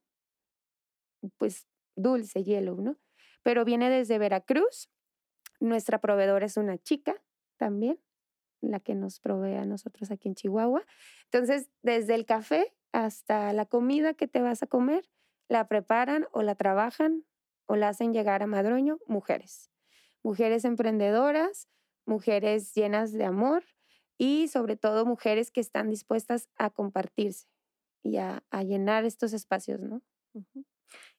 [1.38, 2.96] pues dulce, yellow, ¿no?
[3.44, 4.90] Pero viene desde Veracruz.
[5.60, 7.22] Nuestra proveedora es una chica
[7.56, 8.00] también,
[8.60, 10.84] la que nos provee a nosotros aquí en Chihuahua.
[11.26, 15.08] Entonces, desde el café hasta la comida que te vas a comer,
[15.48, 17.24] la preparan o la trabajan
[17.66, 19.70] o la hacen llegar a Madroño mujeres.
[20.22, 21.68] Mujeres emprendedoras,
[22.06, 23.64] mujeres llenas de amor
[24.18, 27.46] y sobre todo mujeres que están dispuestas a compartirse
[28.02, 30.02] y a, llenar estos espacios, ¿no?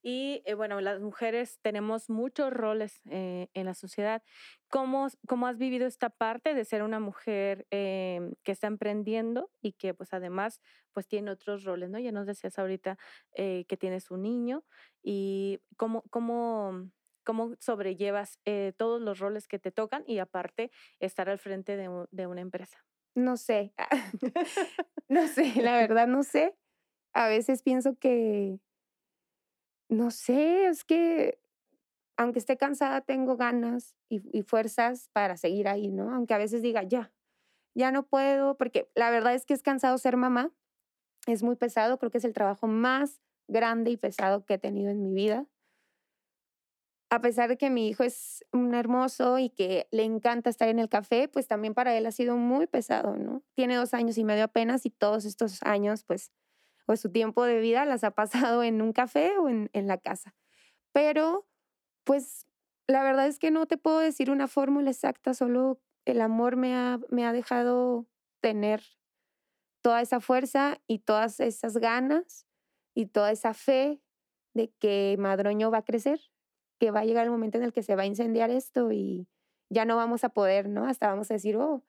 [0.02, 4.24] Y eh, bueno, las mujeres tenemos muchos roles eh, en la sociedad.
[4.70, 9.74] ¿Cómo, ¿Cómo, has vivido esta parte de ser una mujer em, que está emprendiendo y
[9.74, 12.00] que pues además pues tiene otros roles, ¿no?
[12.00, 12.98] Ya nos decías ahorita
[13.34, 14.64] eh, que tienes un niño
[15.04, 16.90] y cómo, cómo,
[17.24, 18.40] cómo sobrellevas
[18.78, 22.86] todos los roles que te tocan y aparte estar al frente de, de una empresa.
[23.16, 23.74] No sé,
[25.08, 26.54] no sé, la verdad no sé.
[27.14, 28.60] A veces pienso que
[29.90, 31.40] no sé, es que
[32.18, 36.14] aunque esté cansada, tengo ganas y, fuerzas para seguir ahí, ¿no?
[36.14, 37.12] Aunque a veces diga, ya,
[37.74, 40.52] ya no puedo, porque la verdad es que es cansado ser mamá,
[41.28, 44.92] es muy pesado, creo que es el trabajo más grande y pesado que he tenido
[44.92, 45.46] en mi vida.
[47.10, 50.80] A pesar de que mi hijo es un hermoso y que le encanta estar en
[50.80, 53.44] el café, pues también para él ha sido muy pesado, ¿no?
[53.56, 56.32] Tiene dos años y medio apenas y todos estos años, pues
[56.86, 60.36] o su tiempo de vida las ha pasado en un café o en, la casa.
[60.92, 61.48] Pero,
[62.04, 62.48] pues,
[62.88, 66.76] la verdad es que no te puedo decir una fórmula exacta, solo el amor me
[66.76, 68.08] ha, me ha dejado
[68.42, 68.84] tener
[69.82, 72.48] toda esa fuerza y todas esas ganas
[72.96, 74.02] y toda esa fe
[74.54, 76.20] de que Madroño va a crecer,
[76.80, 79.28] que va a llegar el momento en el que se va a incendiar esto y
[79.70, 80.86] ya no vamos a poder, ¿no?
[80.86, 81.84] Hasta vamos a decir, oh,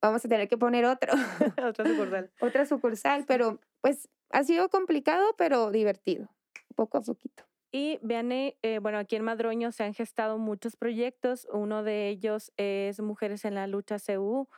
[0.00, 1.12] vamos a tener que poner otro.
[1.64, 2.30] Otra sucursal.
[2.40, 6.28] Otra sucursal, pero pues ha sido complicado, pero divertido,
[6.74, 7.44] poco a poquito.
[7.72, 11.46] Y Viane, eh, bueno, aquí en Madroño se han gestado muchos proyectos.
[11.52, 14.48] Uno de ellos es Mujeres en la Lucha CU.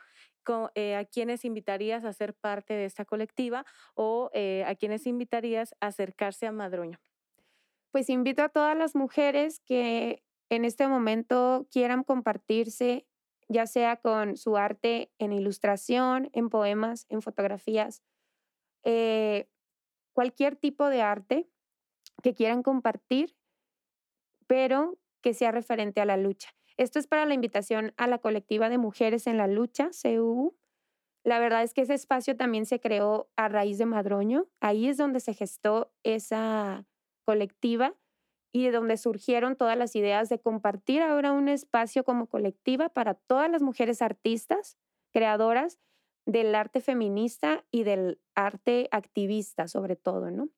[0.73, 5.75] Eh, ¿A quiénes invitarías a ser parte de esta colectiva o eh, a quiénes invitarías
[5.79, 6.99] a acercarse a Madroño?
[7.91, 13.05] Pues invito a todas las mujeres que en este momento quieran compartirse
[13.49, 18.03] ya sea con su arte en ilustración, en poemas, en fotografías,
[18.83, 19.49] eh,
[20.13, 21.49] cualquier tipo de arte
[22.21, 23.35] que quieran compartir,
[24.47, 26.49] pero que sea referente a la lucha.
[26.77, 30.55] Esto es para la invitación a la colectiva de mujeres en la lucha, CU.
[31.25, 34.47] La verdad es que ese espacio también se creó a raíz de Madroño.
[34.61, 36.87] Ahí es donde se gestó esa
[37.25, 37.95] colectiva
[38.51, 43.13] y de donde surgieron todas las ideas de compartir ahora un espacio como colectiva para
[43.13, 44.77] todas las mujeres artistas,
[45.11, 45.79] creadoras
[46.25, 50.49] del arte feminista y del arte activista sobre todo, ¿no?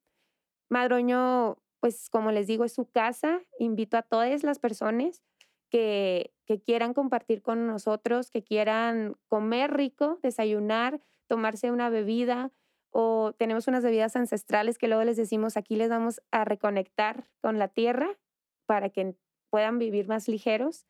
[0.70, 3.42] Madroño, pues como les digo, es su casa.
[3.60, 5.22] Invito a todas las personas
[5.70, 12.52] que, que quieran compartir con nosotros, que quieran comer rico, desayunar, tomarse una bebida,
[12.92, 17.58] o tenemos unas bebidas ancestrales que luego les decimos aquí les vamos a reconectar con
[17.58, 18.18] la tierra
[18.66, 19.16] para que
[19.50, 20.86] puedan vivir más ligeros.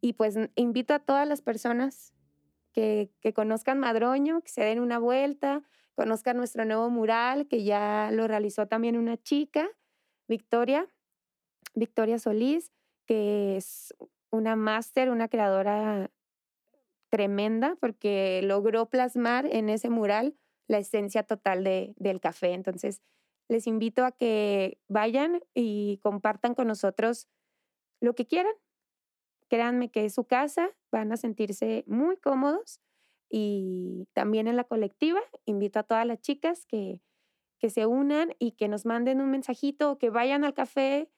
[0.00, 2.14] Y pues invito a todas las personas
[2.72, 5.62] que, que conozcan Madroño, que se den una vuelta,
[5.94, 9.68] conozcan nuestro nuevo mural que ya lo realizó también una chica,
[10.28, 10.86] Victoria,
[11.74, 12.72] Victoria Solís,
[13.06, 13.94] que es
[14.30, 16.10] una máster, una creadora
[17.08, 20.34] tremenda porque logró plasmar en ese mural
[20.68, 22.52] la esencia total de, del café.
[22.52, 23.02] Entonces,
[23.48, 27.28] les invito a que vayan y compartan con nosotros
[28.00, 28.52] lo que quieran.
[29.48, 32.80] Créanme que es su casa, van a sentirse muy cómodos
[33.28, 37.00] y también en la colectiva invito a todas las chicas que,
[37.58, 41.10] que se unan y que nos manden un mensajito o que vayan al café,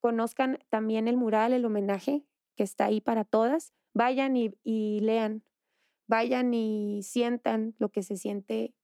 [0.00, 2.24] conozcan también el mural, el homenaje
[2.56, 3.72] que está ahí para todas.
[3.94, 5.42] Vayan y, y lean,
[6.06, 8.74] vayan y sientan lo que se siente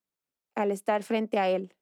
[0.55, 1.75] al estar frente a él,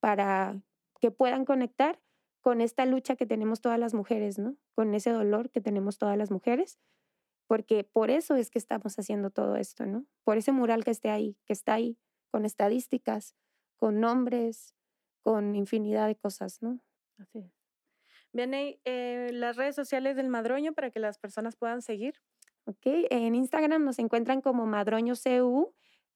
[0.00, 0.60] para
[1.00, 2.00] que puedan conectar
[2.40, 4.56] con esta lucha que tenemos todas las mujeres, ¿no?
[4.74, 6.78] Con ese dolor que tenemos todas las mujeres,
[7.46, 10.04] porque por eso es que estamos haciendo todo esto, ¿no?
[10.24, 11.98] Por ese mural que esté ahí, que está ahí,
[12.30, 13.34] con estadísticas,
[13.76, 14.74] con nombres,
[15.22, 16.80] con infinidad de cosas, ¿no?
[17.18, 17.52] Así es.
[18.32, 22.20] Viene eh, las redes sociales del Madroño para que las personas puedan seguir.
[22.66, 25.72] Ok, en Instagram nos encuentran como Madroño CU,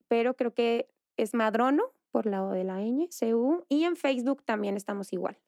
[0.09, 4.77] pero creo que es Madrono por lado de la ñ, CU, y en Facebook también
[4.77, 5.39] estamos igual,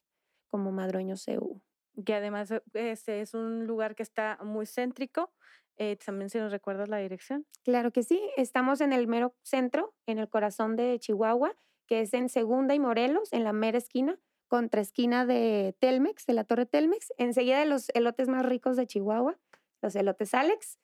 [0.47, 1.61] como Madroño CU.
[2.05, 5.31] Que además este es un lugar que está muy céntrico.
[5.77, 7.47] Eh, también si nos recuerdas la dirección.
[7.63, 11.55] Claro que sí, estamos en el mero centro, en el corazón de Chihuahua,
[11.87, 16.33] que es en Segunda y Morelos, en la mera esquina contra esquina de Telmex, de
[16.33, 19.39] la Torre Telmex, enseguida de los elotes más ricos de Chihuahua,
[19.81, 20.79] los elotes Alex.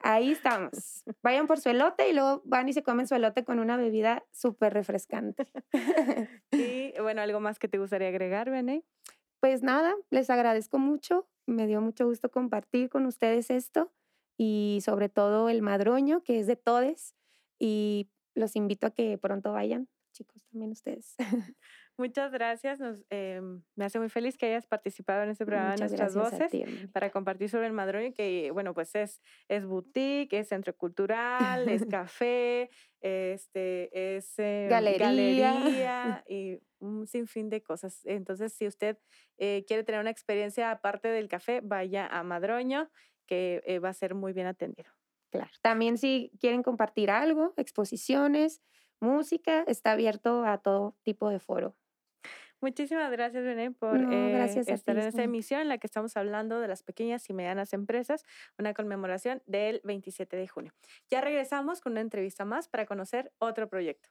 [0.00, 1.04] Ahí estamos.
[1.22, 4.24] Vayan por su elote y luego van y se comen su elote con una bebida
[4.32, 5.46] súper refrescante.
[6.50, 8.84] y bueno, ¿algo más que te gustaría agregar, Bene?
[9.40, 11.28] Pues nada, les agradezco mucho.
[11.46, 13.92] Me dio mucho gusto compartir con ustedes esto
[14.36, 17.14] y sobre todo el madroño, que es de todes.
[17.58, 21.14] Y los invito a que pronto vayan, chicos, también ustedes.
[21.98, 22.80] Muchas gracias.
[23.10, 26.50] Em, me hace muy feliz que hayas participado en este programa Nuestras Voces
[26.92, 31.84] para compartir sobre el Madroño, que bueno, pues es, es boutique, es centro cultural, es
[31.90, 36.24] café, este, es em, galería.
[36.28, 38.00] y un sinfín de cosas.
[38.04, 38.98] Entonces, si usted
[39.38, 42.90] eh, quiere tener una experiencia aparte del café, vaya a Madroño,
[43.26, 44.90] que eh, va a ser muy bien atendido.
[45.30, 45.50] Claro.
[45.62, 48.62] También si quieren compartir algo, exposiciones,
[49.00, 51.76] música, está abierto a todo tipo de foro.
[52.62, 56.68] Muchísimas gracias, René, por eh, estar en esta emisión en la que estamos hablando de
[56.68, 58.24] las pequeñas y medianas empresas,
[58.56, 60.72] una conmemoración del 27 de junio.
[61.10, 64.08] Ya regresamos con una entrevista más para conocer otro proyecto.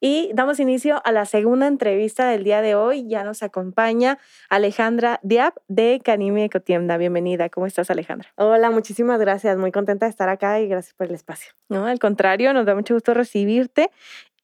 [0.00, 3.08] Y damos inicio a la segunda entrevista del día de hoy.
[3.08, 4.18] Ya nos acompaña
[4.50, 6.98] Alejandra Diab de Canimi Ecotienda.
[6.98, 7.48] Bienvenida.
[7.48, 8.28] ¿Cómo estás, Alejandra?
[8.36, 9.56] Hola, muchísimas gracias.
[9.56, 11.52] Muy contenta de estar acá y gracias por el espacio.
[11.70, 13.90] No, al contrario, nos da mucho gusto recibirte.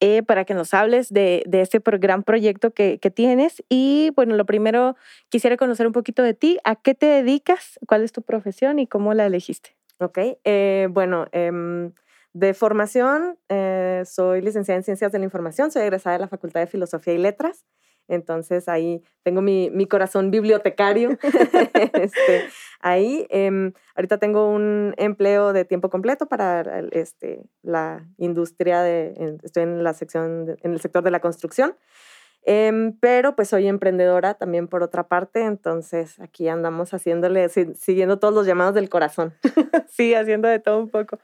[0.04, 3.62] Eh, para que nos hables de, de este gran proyecto que, que, tienes.
[3.68, 4.96] Y bueno, lo primero,
[5.28, 6.58] quisiera conocer un poquito de ti.
[6.64, 7.78] ¿A qué te dedicas?
[7.86, 9.76] ¿Cuál es tu profesión y cómo la elegiste?
[9.98, 11.52] Ok, eh, bueno, eh,
[12.32, 16.60] de formación, eh, soy licenciada en Ciencias de la Información, soy egresada de la Facultad
[16.60, 17.66] de Filosofía y Letras.
[18.08, 21.18] Entonces ahí tengo mi, mi corazón bibliotecario.
[21.94, 22.44] este,
[22.80, 29.62] ahí, eh, ahorita tengo un empleo de tiempo completo para este, la industria de, estoy
[29.64, 31.76] en la sección, en el sector de la construcción.
[32.44, 38.34] Em, pero pues soy emprendedora también por otra parte, entonces aquí andamos haciéndole, siguiendo todos
[38.34, 39.32] los llamados del corazón.
[39.88, 41.18] sí, haciendo de todo un poco.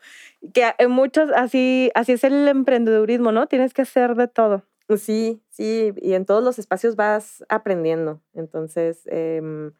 [0.54, 3.48] Que en muchos, así, así es el emprendedurismo, ¿no?
[3.48, 4.62] Tienes que hacer de todo.
[4.96, 8.22] Sí, sí, y en todos los espacios vas aprendiendo.
[8.32, 9.72] Entonces, em,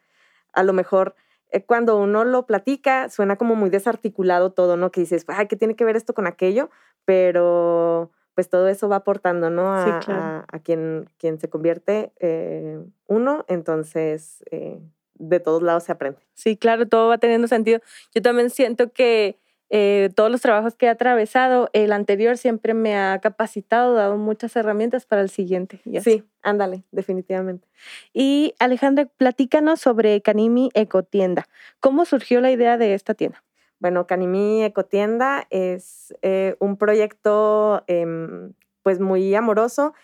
[0.53, 1.15] a lo mejor
[1.51, 4.91] eh, cuando uno lo platica, suena como muy desarticulado todo, ¿no?
[4.91, 6.71] Que dices, ay, ¿qué tiene que ver esto con aquello?
[7.05, 7.98] Pero
[8.39, 9.75] pues todo eso va aportando, ¿no?
[9.75, 14.79] A, a, quien, quien se convierte eh, uno, entonces eh,
[15.15, 16.21] de todos lados se aprende.
[16.35, 17.81] Sí, claro, todo va teniendo sentido.
[18.15, 22.97] Yo también siento que eh, todos los trabajos que he atravesado, el anterior siempre me
[22.97, 25.81] ha capacitado, dado muchas herramientas para el siguiente.
[26.01, 27.67] Sí, ándale, definitivamente.
[28.13, 31.49] Y Alejandra, platícanos sobre Canimi Ecotienda.
[31.81, 33.43] ¿Cómo surgió la idea de esta tienda?
[33.81, 39.95] Bueno, Canimi Ecotienda es eh, un proyecto em, pues muy amoroso.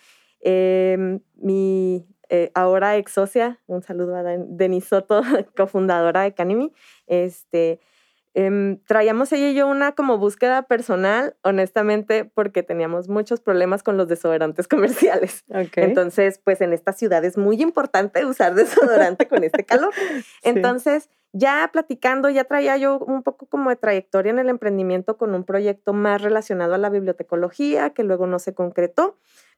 [0.41, 5.23] Em, mi eh, ahora ex socia, un saludo a Denise Soto,
[5.57, 6.73] cofundadora de Canimi,
[7.07, 7.81] este,
[8.35, 13.97] em, traíamos ella y yo una como búsqueda personal, honestamente, porque teníamos muchos problemas con
[13.97, 15.44] los desodorantes comerciales.
[15.77, 19.92] Entonces, pues en esta ciudad es muy importante usar desodorante con este calor.
[20.42, 25.35] Entonces, ya platicando, ya traía yo un poco como de trayectoria en el emprendimiento con
[25.35, 29.17] un proyecto más relacionado a la bibliotecología, que luego no se concretó,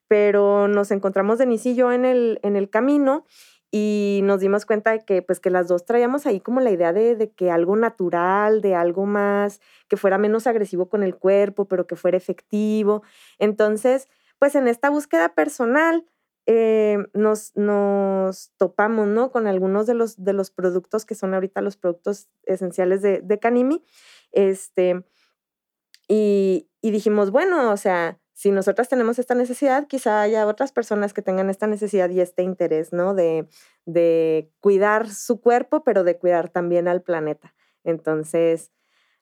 [0.09, 3.27] pero nos encontramos Denise y yo en el, en el camino
[3.71, 6.93] y nos dimos cuenta de que pues que las dos traíamos ahí como la idea
[6.93, 11.67] de, de, que algo natural, de algo más, que fuera menos agresivo con el cuerpo,
[11.67, 13.03] pero que fuera efectivo.
[13.39, 14.09] Entonces,
[14.39, 16.07] pues en esta búsqueda personal,
[16.49, 19.33] eh, nos, nos, topamos ¿no?
[19.33, 23.39] con algunos de los, de los productos que son ahorita los productos esenciales de, de
[23.41, 23.85] Canimi.
[24.31, 25.05] Este,
[26.09, 31.15] y, y dijimos, bueno, o sea, si nosotras tenemos esta necesidad, quizá haya otras personas
[31.15, 33.15] que tengan esta necesidad y este interés, ¿no?
[33.15, 33.49] De,
[33.87, 37.55] de cuidar su cuerpo, pero de cuidar también al planeta.
[37.83, 38.73] Entonces,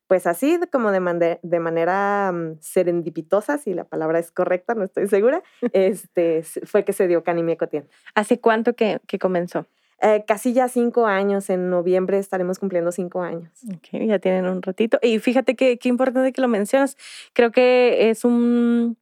[0.09, 5.07] pues así como de, de manera mm, serendipitosa, si la palabra es correcta, no estoy
[5.07, 7.89] segura, este, fue que se dio Canimi Ecotien.
[8.17, 9.69] ¿Hace cuánto que, que comenzó?
[10.01, 13.51] Eh, casi ya cinco años, en noviembre estaremos cumpliendo cinco años.
[13.72, 14.99] Ok, ya tienen un ratito.
[15.03, 16.97] Y fíjate que qué importante que lo mencionas.
[17.32, 18.97] Creo que es un,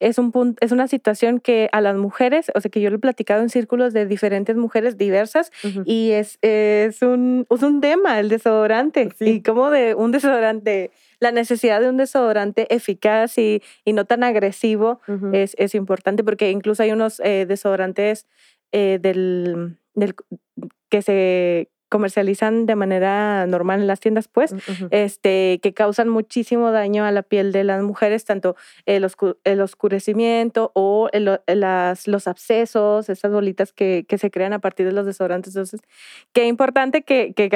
[0.00, 2.96] es un punto, es una situación que a las mujeres, o sea, que yo lo
[2.96, 5.50] he platicado en círculos de diferentes mujeres diversas
[5.84, 9.10] y es, es, un, es un tema, el desodorante.
[9.20, 10.90] Y como de un desodorante,
[11.20, 15.00] la necesidad de un desodorante eficaz y, y no tan agresivo
[15.32, 18.26] es, es, importante porque incluso hay unos eh, desodorantes
[18.72, 20.14] eh, del del,
[20.88, 24.54] que se comercializan de manera normal en las tiendas, pues,
[24.90, 29.06] este, que causan muchísimo daño a la piel de las mujeres, tanto el,
[29.44, 34.92] el oscurecimiento o las, los abscesos, esas bolitas que, que, se crean a partir de
[34.92, 35.54] los desodorantes.
[35.54, 35.80] Entonces,
[36.32, 37.48] qué importante que, que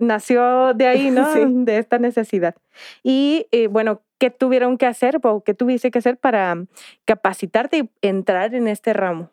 [0.00, 1.28] nació de ahí, ¿no?
[1.64, 2.54] De esta necesidad.
[3.02, 6.56] Y eh, bueno, ¿qué tuvieron que hacer o qué tuviste que hacer para
[7.04, 9.30] capacitarte y entrar en este ramo?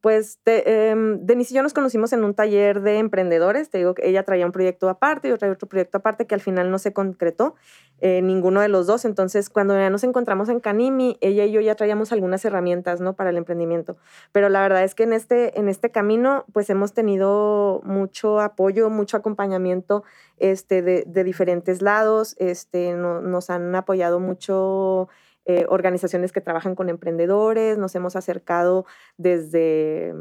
[0.00, 3.70] Pues em, Denise y yo nos conocimos en un taller de emprendedores.
[3.70, 6.40] Te digo que ella traía un proyecto aparte, yo traía otro proyecto aparte que al
[6.40, 7.54] final no se concretó
[8.00, 9.04] eh, ninguno de los dos.
[9.04, 13.14] Entonces, cuando ya nos encontramos en Canimi, ella y yo ya traíamos algunas herramientas ¿no?
[13.14, 13.96] para el emprendimiento.
[14.32, 18.90] Pero la verdad es que en este, en este camino, pues hemos tenido mucho apoyo,
[18.90, 20.02] mucho acompañamiento
[20.38, 22.36] este, de, de diferentes lados.
[22.38, 25.08] Este, nos han apoyado mucho
[25.46, 28.84] eh, organizaciones que trabajan con emprendedores, nos hemos acercado
[29.16, 30.14] desde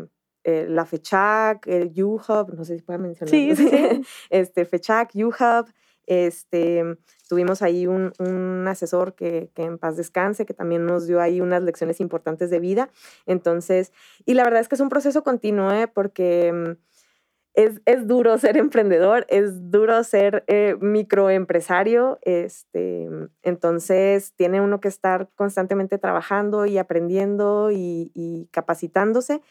[0.44, 3.30] eh, la FECHAC, el UHub, no sé si puedo mencionar.
[3.30, 3.70] Sí, sí.
[4.30, 5.68] este, FECHAC, UHub,
[6.06, 6.84] este,
[7.28, 11.42] tuvimos ahí un, un asesor que, que, en paz descanse, que también nos dio ahí
[11.42, 12.90] unas lecciones importantes de vida.
[13.28, 13.92] Entonces,
[14.26, 15.88] y la verdad es que es un proceso continuo, ¿eh?
[15.88, 16.78] porque
[17.60, 23.08] mm, es, duro ser emprendedor, es duro ser eh, microempresario, este,
[23.42, 29.42] entonces tiene uno que estar constantemente trabajando y aprendiendo y, capacitándose.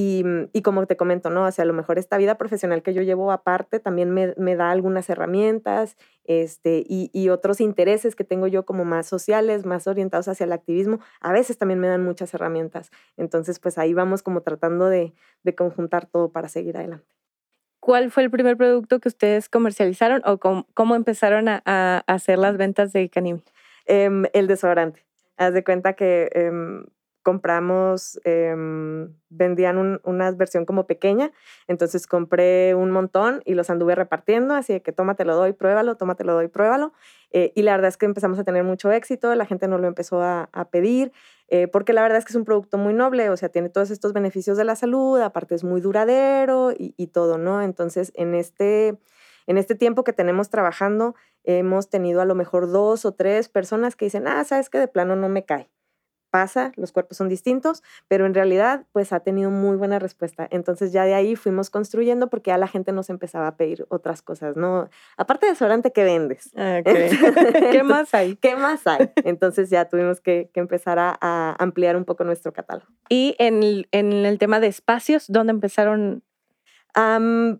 [0.00, 0.22] Y,
[0.62, 1.44] como te comento, ¿no?
[1.44, 4.70] O sea, a lo mejor esta vida profesional que yo llevo aparte también me, da
[4.70, 10.44] algunas herramientas este, y, otros intereses que tengo yo como más sociales, más orientados hacia
[10.44, 12.90] el activismo, a veces también me dan muchas herramientas.
[13.16, 15.14] Entonces, pues ahí vamos como tratando de
[15.56, 17.17] conjuntar todo para seguir adelante.
[17.88, 22.92] ¿Cuál fue el primer producto que ustedes comercializaron o cómo, empezaron a, hacer las ventas
[22.92, 23.42] de Canimi?
[23.86, 25.06] Em, el desodorante.
[25.38, 26.84] Haz de cuenta que em,
[27.22, 31.30] compramos, em, vendían una versión como pequeña,
[31.66, 36.34] entonces compré un montón y los anduve repartiendo, así de que tómatelo, doy, pruébalo, tómatelo,
[36.34, 36.92] doy, pruébalo.
[37.30, 39.86] Eh, y la verdad es que empezamos a tener mucho éxito, la gente nos lo
[39.86, 41.12] empezó a, pedir,
[41.48, 43.90] eh, porque la verdad es que es un producto muy noble, o sea, tiene todos
[43.90, 47.62] estos beneficios de la salud, aparte es muy duradero y, y todo, ¿no?
[47.62, 48.98] Entonces, en este,
[49.46, 53.96] en este tiempo que tenemos trabajando, hemos tenido a lo mejor dos o tres personas
[53.96, 55.70] que dicen, ah, sabes que de plano no me cae
[56.30, 60.46] pasa, los cuerpos son distintos, pero en realidad pues ha tenido muy buena respuesta.
[60.50, 64.22] Entonces ya de ahí fuimos construyendo porque ya la gente nos empezaba a pedir otras
[64.22, 64.88] cosas, ¿no?
[65.16, 66.50] Aparte de desodorante, ¿qué vendes?
[66.56, 66.80] Ah,
[67.72, 68.36] ¿Qué más hay?
[68.36, 69.10] ¿Qué más hay?
[69.24, 72.88] Entonces ya tuvimos que, empezar a, ampliar un poco nuestro catálogo.
[73.08, 76.24] Y en el, en el tema de espacios, ¿dónde empezaron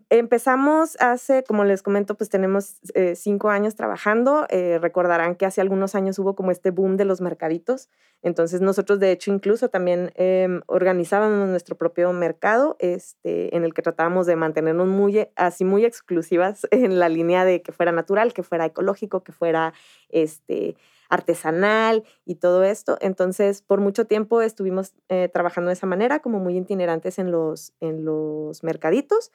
[0.09, 4.45] empezamos hace, como les comento, pues tenemos eh, cinco años trabajando.
[4.49, 7.89] Eh, recordarán que hace algunos años hubo como este boom de los mercaditos.
[8.21, 13.81] Entonces nosotros de hecho incluso también em, organizábamos nuestro propio mercado este, en el que
[13.81, 18.43] tratábamos de mantenernos muy, así muy exclusivas en la línea de que fuera natural, que
[18.43, 19.73] fuera ecológico, que fuera
[20.09, 20.75] este,
[21.09, 22.97] artesanal y todo esto.
[23.01, 27.73] Entonces, por mucho tiempo estuvimos eh, trabajando de esa manera, como muy itinerantes en los,
[27.79, 29.31] en los mercaditos.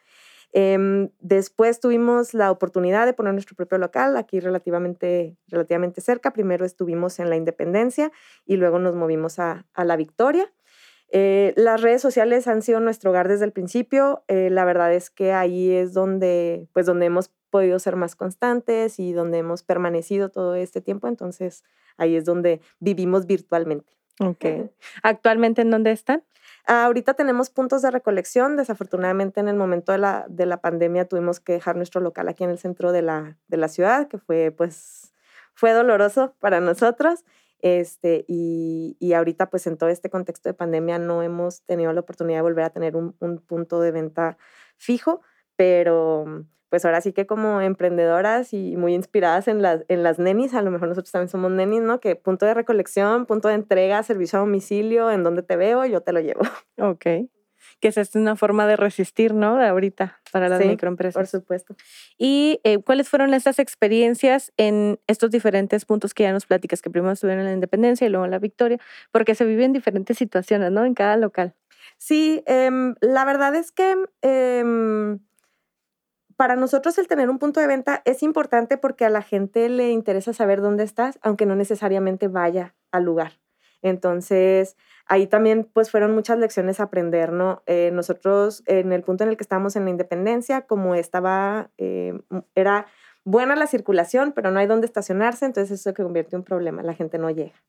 [0.53, 6.33] Em, después tuvimos la oportunidad de poner nuestro propio local aquí relativamente, relativamente cerca.
[6.33, 8.13] Primero estuvimos en la Independencia
[8.47, 10.53] y luego nos movimos a, a la Victoria.
[11.17, 14.25] Eh, las redes sociales han sido nuestro hogar desde el principio.
[14.27, 18.99] Eh, la verdad es que ahí es donde, pues, donde hemos podido ser más constantes
[18.99, 21.07] y donde hemos permanecido todo este tiempo.
[21.07, 21.63] Entonces,
[21.97, 23.93] ahí es donde vivimos virtualmente.
[24.19, 24.45] Ok.
[25.05, 26.25] ¿Actualmente en dónde están?
[26.67, 28.57] ahorita tenemos puntos de recolección.
[28.57, 32.43] Desafortunadamente, en el momento de la, de la pandemia tuvimos que dejar nuestro local aquí
[32.43, 35.15] en el centro de la, de la ciudad, que fue, pues,
[35.55, 37.25] fue doloroso para nosotros.
[37.61, 42.01] Este, y, y, ahorita, pues en todo este contexto de pandemia, no hemos tenido la
[42.01, 44.39] oportunidad de volver a tener un, un punto de venta
[44.77, 45.21] fijo,
[45.55, 50.55] pero pues ahora sí que como emprendedoras y muy inspiradas en las, en las nenis,
[50.55, 52.01] a lo mejor nosotros también somos nenis, ¿no?
[52.01, 56.01] Que punto de recolección, punto de entrega, servicio a domicilio, en donde te veo, yo
[56.01, 56.41] te lo llevo.
[56.81, 57.29] Ok.
[57.79, 59.57] Que esa es una forma de resistir, ¿no?
[59.57, 61.15] De ahorita para las Sí, microempresas.
[61.15, 61.77] Por supuesto.
[62.19, 66.83] ¿Y eh, cuáles fueron estas experiencias en estos diferentes puntos que ya nos platicas?
[66.83, 68.81] Que primero estuvieron en la Independencia y luego en la Victoria,
[69.13, 70.85] porque se viven diferentes situaciones, ¿no?
[70.85, 71.55] En cada local.
[71.99, 75.21] Sí, em, la verdad es que em,
[76.37, 79.91] para nosotros el tener un punto de venta es importante porque a la gente le
[79.91, 83.33] interesa saber dónde estás, aunque no necesariamente vaya al lugar.
[83.83, 84.77] Entonces,
[85.07, 87.63] ahí también pues fueron muchas lecciones a aprender, ¿no?
[87.67, 92.19] Eh, nosotros en el punto en el que estábamos en la independencia, como estaba, eh,
[92.55, 92.87] era
[93.25, 96.83] buena la circulación, pero no hay dónde estacionarse, entonces eso se convierte en un problema,
[96.83, 97.63] la gente no llega.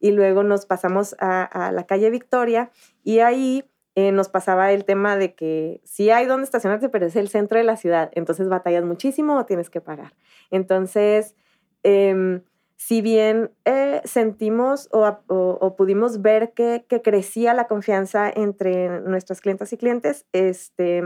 [0.00, 2.70] Y luego nos pasamos a la calle Victoria
[3.04, 3.64] y ahí
[3.94, 7.58] eh, nos pasaba el tema de que sí hay dónde estacionarse, pero es el centro
[7.58, 10.14] de la ciudad, entonces batallas muchísimo o tienes que pagar.
[10.50, 11.36] Entonces,
[11.82, 12.42] em,
[12.76, 19.72] si bien eh, sentimos o pudimos ver que, que crecía la confianza entre nuestras clientas
[19.72, 21.02] y clientes, este,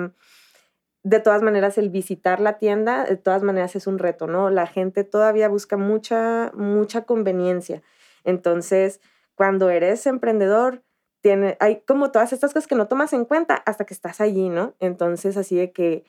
[1.03, 4.51] de todas maneras el visitar la tienda, de todas maneras es un reto, ¿no?
[4.51, 7.83] La gente todavía busca mucha, mucha conveniencia.
[8.25, 9.01] Entonces,
[9.35, 10.83] cuando eres emprendedor,
[11.21, 14.49] tiene, hay como todas estas cosas que no tomas en cuenta hasta que estás allí,
[14.49, 14.75] ¿no?
[14.81, 16.05] Entonces, así de que,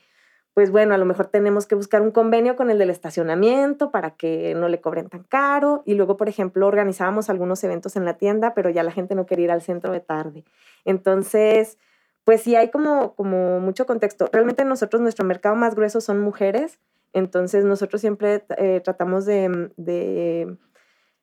[0.54, 4.12] pues bueno, a lo mejor tenemos que buscar un convenio con el del estacionamiento para
[4.12, 5.82] que no le cobren tan caro.
[5.84, 9.26] Y luego, por ejemplo, organizábamos algunos eventos en la tienda, pero ya la gente no
[9.26, 10.44] quería ir al centro de tarde.
[10.84, 11.78] Entonces,
[12.24, 14.28] pues sí hay como, como mucho contexto.
[14.32, 16.78] Realmente nosotros, nuestro mercado más grueso son mujeres,
[17.12, 20.56] entonces nosotros siempre eh, tratamos de, de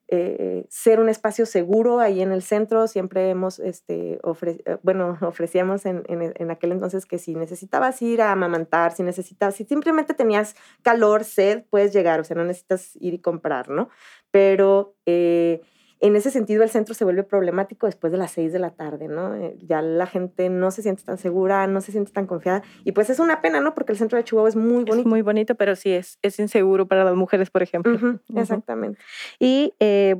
[0.09, 2.87] eh, ser un espacio seguro ahí en el centro.
[2.87, 8.01] Siempre hemos, este, ofre- eh, bueno, ofrecíamos en, en, en aquel entonces que si necesitabas
[8.01, 12.45] ir a amamantar, si necesitabas, si simplemente tenías calor, sed, puedes llegar, o sea, no
[12.45, 13.89] necesitas ir y comprar, ¿no?
[14.31, 15.61] Pero eh,
[15.99, 19.07] en ese sentido el centro se vuelve problemático después de las seis de la tarde,
[19.07, 19.35] ¿no?
[19.35, 22.91] Eh, ya la gente no se siente tan segura, no se siente tan confiada y
[22.91, 23.73] pues es una pena, ¿no?
[23.73, 25.09] Porque el centro de Chihuahua es muy Es bonito.
[25.09, 27.97] muy bonito, pero sí es, es inseguro para las mujeres, por ejemplo.
[28.35, 28.99] Exactamente.
[29.39, 30.15] Y eh,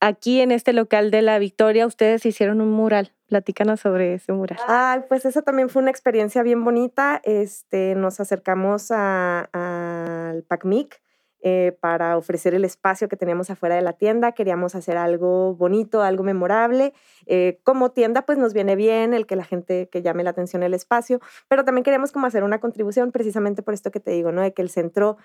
[0.00, 3.12] aquí en este local de la Victoria, ustedes hicieron un mural.
[3.28, 4.58] Platícanos sobre ese mural.
[4.66, 7.20] Ay, pues esa también fue una experiencia bien bonita.
[7.22, 11.00] Este, nos acercamos a- al PACMIC
[11.42, 14.32] eh, para ofrecer el espacio que teníamos afuera de la tienda.
[14.32, 16.92] Queríamos hacer algo bonito, algo memorable.
[17.26, 20.62] Eh, como tienda, pues nos viene bien el que la gente que llame la atención
[20.62, 24.32] el espacio, pero también queríamos como hacer una contribución precisamente por esto que te digo,
[24.32, 24.42] ¿no?
[24.42, 25.16] De que el centro...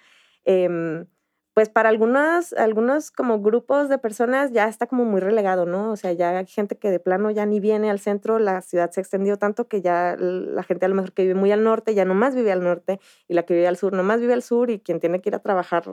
[0.45, 1.05] em,
[1.55, 5.89] pues para algunos, algunos como grupos de personas ya está como muy relegado, ¿no?
[5.89, 8.91] O sea, ya hay gente que de plano ya ni viene al centro, la ciudad
[8.91, 11.63] se ha extendido tanto que ya la gente a lo mejor que vive muy al
[11.63, 12.99] norte ya nomás vive al norte
[13.29, 15.35] y la que vive al sur nomás vive al sur y quien tiene que ir
[15.35, 15.85] a trabajar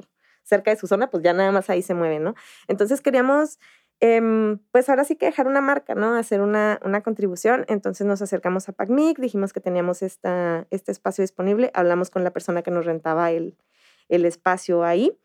[0.42, 2.34] cerca de su zona, pues ya nada más ahí se mueve, ¿no?
[2.66, 3.60] Entonces queríamos,
[4.00, 6.16] em, pues ahora sí que dejar una marca, ¿no?
[6.16, 7.66] Hacer una, una contribución.
[7.68, 12.32] Entonces nos acercamos a PACMIC, dijimos que teníamos esta, este espacio disponible, hablamos con la
[12.32, 13.56] persona que nos rentaba el,
[14.08, 15.18] el espacio ahí.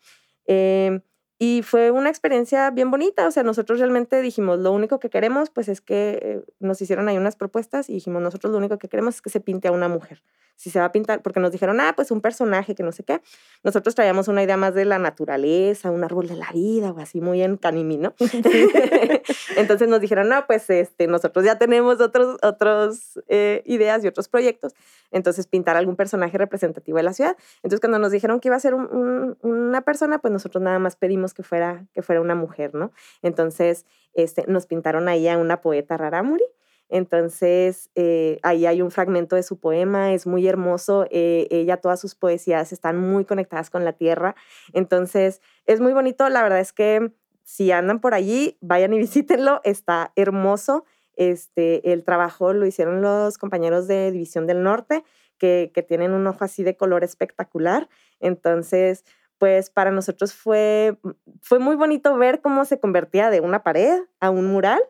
[0.47, 1.01] Eh,
[1.39, 5.49] y fue una experiencia bien bonita, o sea, nosotros realmente dijimos, lo único que queremos,
[5.51, 8.87] pues es que eh, nos hicieron ahí unas propuestas y dijimos, nosotros lo único que
[8.89, 10.23] queremos es que se pinte a una mujer.
[10.55, 13.03] Si se va a pintar, porque nos dijeron, ah, pues un personaje que no sé
[13.03, 13.21] qué.
[13.63, 17.21] Nosotros traíamos una idea más de la naturaleza, un árbol de la vida o así,
[17.21, 18.15] muy en canimi, ¿no?
[19.55, 24.27] Entonces nos dijeron, no, pues este, nosotros ya tenemos otros, otros eh, ideas y otros
[24.29, 24.73] proyectos.
[25.11, 27.37] Entonces pintar algún personaje representativo de la ciudad.
[27.57, 30.79] Entonces cuando nos dijeron que iba a ser un- un- una persona, pues nosotros nada
[30.79, 32.91] más pedimos que fuera, que fuera una mujer, ¿no?
[33.21, 36.43] Entonces este, nos pintaron ahí a una poeta rarámuri.
[36.89, 41.05] Entonces, eh, ahí hay un fragmento de su poema, es muy hermoso.
[41.11, 44.35] eh, ella, todas sus poesías están muy conectadas con la tierra.
[44.73, 46.27] Entonces, es muy bonito.
[46.29, 47.11] La verdad es que
[47.43, 49.61] si andan por allí, vayan y visítenlo.
[49.63, 50.85] Está hermoso.
[51.15, 55.03] Este, el trabajo lo hicieron los compañeros de División del Norte,
[55.37, 57.89] que, que tienen un ojo así de color espectacular.
[58.19, 59.03] Entonces,
[59.37, 60.97] pues para nosotros fue,
[61.41, 64.81] fue muy bonito ver cómo se convertía de una pared a un mural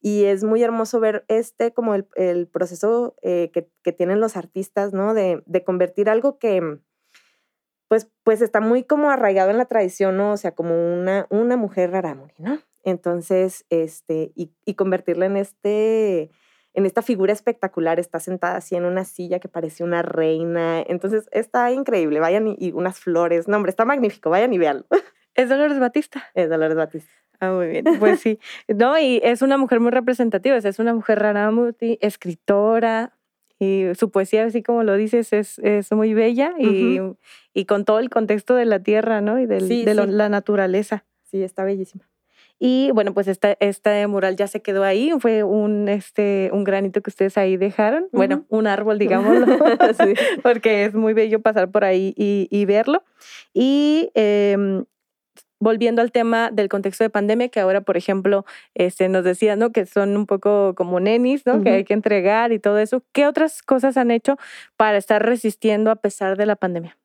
[0.00, 4.36] y es muy hermoso ver este como el, el proceso eh, que, que tienen los
[4.36, 5.14] artistas, ¿no?
[5.14, 6.78] De, de convertir algo que
[7.88, 10.32] pues, pues está muy como arraigado en la tradición, ¿no?
[10.32, 12.58] O sea, como una, una mujer rarámuri, ¿no?
[12.82, 16.30] Entonces, este, y, y convertirla en este,
[16.76, 20.82] en esta figura espectacular, está sentada así en una silla que parece una reina.
[20.86, 24.86] Entonces, está increíble, vayan y, y unas flores, no, hombre, está magnífico, vayan y véanlo.
[25.34, 26.24] Es Dolores Batista.
[26.34, 27.10] Es Dolores Batista.
[27.40, 27.84] Ah, muy bien.
[27.98, 28.38] Pues sí.
[28.68, 30.56] No, y es una mujer muy representativa.
[30.56, 33.12] es una mujer rarámuri, escritora
[33.58, 37.00] y su poesía, así como lo dices, es, es muy bella y,
[37.54, 39.38] y, con todo el contexto de la tierra, ¿no?
[39.38, 41.04] Y del, de la naturaleza.
[41.24, 42.06] Sí, está bellísima.
[42.58, 47.02] Y bueno, pues esta, este mural ya se quedó ahí, fue un, este, un granito
[47.02, 49.46] que ustedes ahí dejaron, bueno, un árbol, digámoslo,
[50.42, 53.04] porque es muy bello pasar por ahí y, y verlo.
[53.52, 54.84] Y em,
[55.60, 58.44] volviendo al tema del contexto de pandemia, que ahora, por ejemplo,
[58.74, 59.72] este, nos decían ¿no?
[59.72, 61.62] que son un poco como nenis, ¿no?
[61.62, 63.04] que hay que entregar y todo eso.
[63.12, 64.36] ¿Qué otras cosas han hecho
[64.76, 66.96] para estar resistiendo a pesar de la pandemia?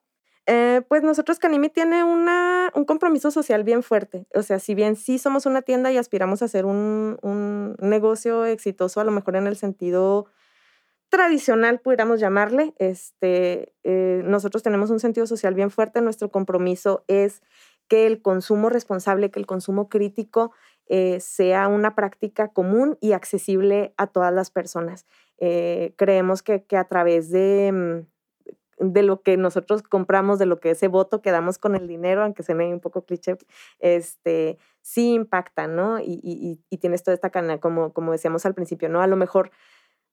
[0.53, 4.25] Eh, pues nosotros Canimi tiene una, un compromiso social bien fuerte.
[4.35, 8.43] O sea, si bien sí somos una tienda y aspiramos a ser un, un negocio
[8.43, 10.25] exitoso, a lo mejor en el sentido
[11.07, 16.01] tradicional, pudiéramos llamarle, este, eh, nosotros tenemos un sentido social bien fuerte.
[16.01, 17.41] Nuestro compromiso es
[17.87, 20.51] que el consumo responsable, que el consumo crítico
[20.87, 25.05] eh, sea una práctica común y accesible a todas las personas.
[25.95, 28.11] creemos que, que, a través de, mm,
[28.81, 32.23] de lo que nosotros compramos, de lo que ese voto que damos con el dinero,
[32.23, 33.37] aunque se me un poco cliché,
[33.79, 35.99] este, sí impacta, ¿no?
[35.99, 39.01] Y, y, y tienes toda esta cana, como, como decíamos al principio, ¿no?
[39.01, 39.51] A lo mejor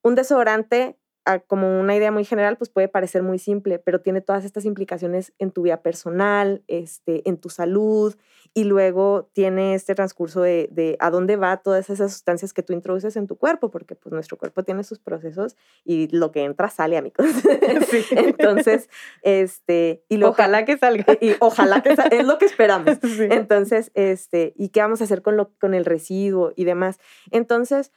[0.02, 0.98] un desodorante
[1.46, 5.32] como una idea muy general, pues puede parecer muy simple, pero tiene todas estas implicaciones
[5.38, 8.14] en tu vida personal, este, en tu salud,
[8.54, 12.72] y luego tiene este transcurso de, de, a dónde va todas esas sustancias que tú
[12.72, 16.68] introduces en tu cuerpo, porque pues nuestro cuerpo tiene sus procesos y lo que entra
[16.70, 17.26] sale, amigos.
[17.88, 18.04] Sí.
[18.10, 18.88] Entonces,
[19.22, 21.04] este, y ojalá que salga.
[21.20, 22.98] Y, ojalá que salga, es lo que esperamos.
[23.02, 23.28] Sí.
[23.30, 26.98] Entonces, este, ¿y qué vamos a hacer con, lo, con el residuo y demás?
[27.30, 27.92] Entonces,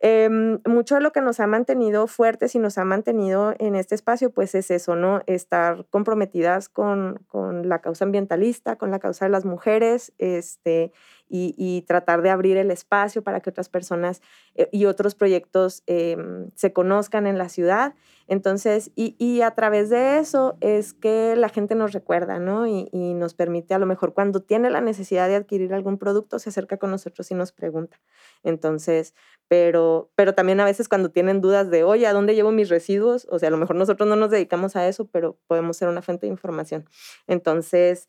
[0.00, 0.28] eh,
[0.66, 4.30] mucho de lo que nos ha mantenido fuertes y nos ha mantenido en este espacio,
[4.30, 5.22] pues es eso, ¿no?
[5.26, 10.92] Estar comprometidas con, con la causa ambientalista, con la causa de las mujeres, este,
[11.28, 14.20] y, y tratar de abrir el espacio para que otras personas
[14.54, 16.16] eh, y otros proyectos eh,
[16.54, 17.94] se conozcan en la ciudad.
[18.26, 22.66] Entonces, y, y, a través de eso es que la gente nos recuerda, ¿no?
[22.66, 26.38] Y, y, nos permite, a lo mejor cuando tiene la necesidad de adquirir algún producto,
[26.38, 28.00] se acerca con nosotros y nos pregunta.
[28.42, 29.14] Entonces,
[29.46, 33.26] pero, pero también a veces cuando tienen dudas de, oye, ¿a dónde llevo mis residuos?
[33.30, 36.00] O sea, a lo mejor nosotros no nos dedicamos a eso, pero podemos ser una
[36.00, 36.88] fuente de información.
[37.26, 38.08] Entonces,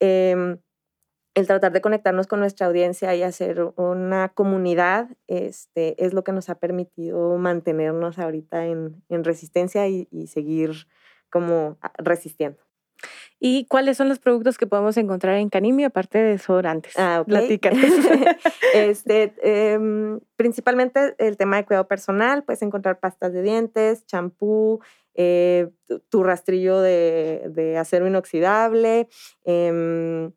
[0.00, 0.56] eh,
[1.34, 6.32] el tratar de conectarnos con nuestra audiencia y hacer una comunidad este, es lo que
[6.32, 10.86] nos ha permitido mantenernos ahorita en, en resistencia y, y, seguir
[11.30, 12.62] como resistiendo.
[13.40, 16.92] ¿Y cuáles son los productos que podemos encontrar en Canimi aparte de desodorantes?
[16.96, 17.58] Ah, okay.
[18.74, 24.80] este, eh, principalmente el tema de cuidado personal, puedes encontrar pastas de dientes, champú,
[25.14, 25.70] eh,
[26.08, 29.08] tu rastrillo de, de acero inoxidable,
[29.44, 30.30] eh,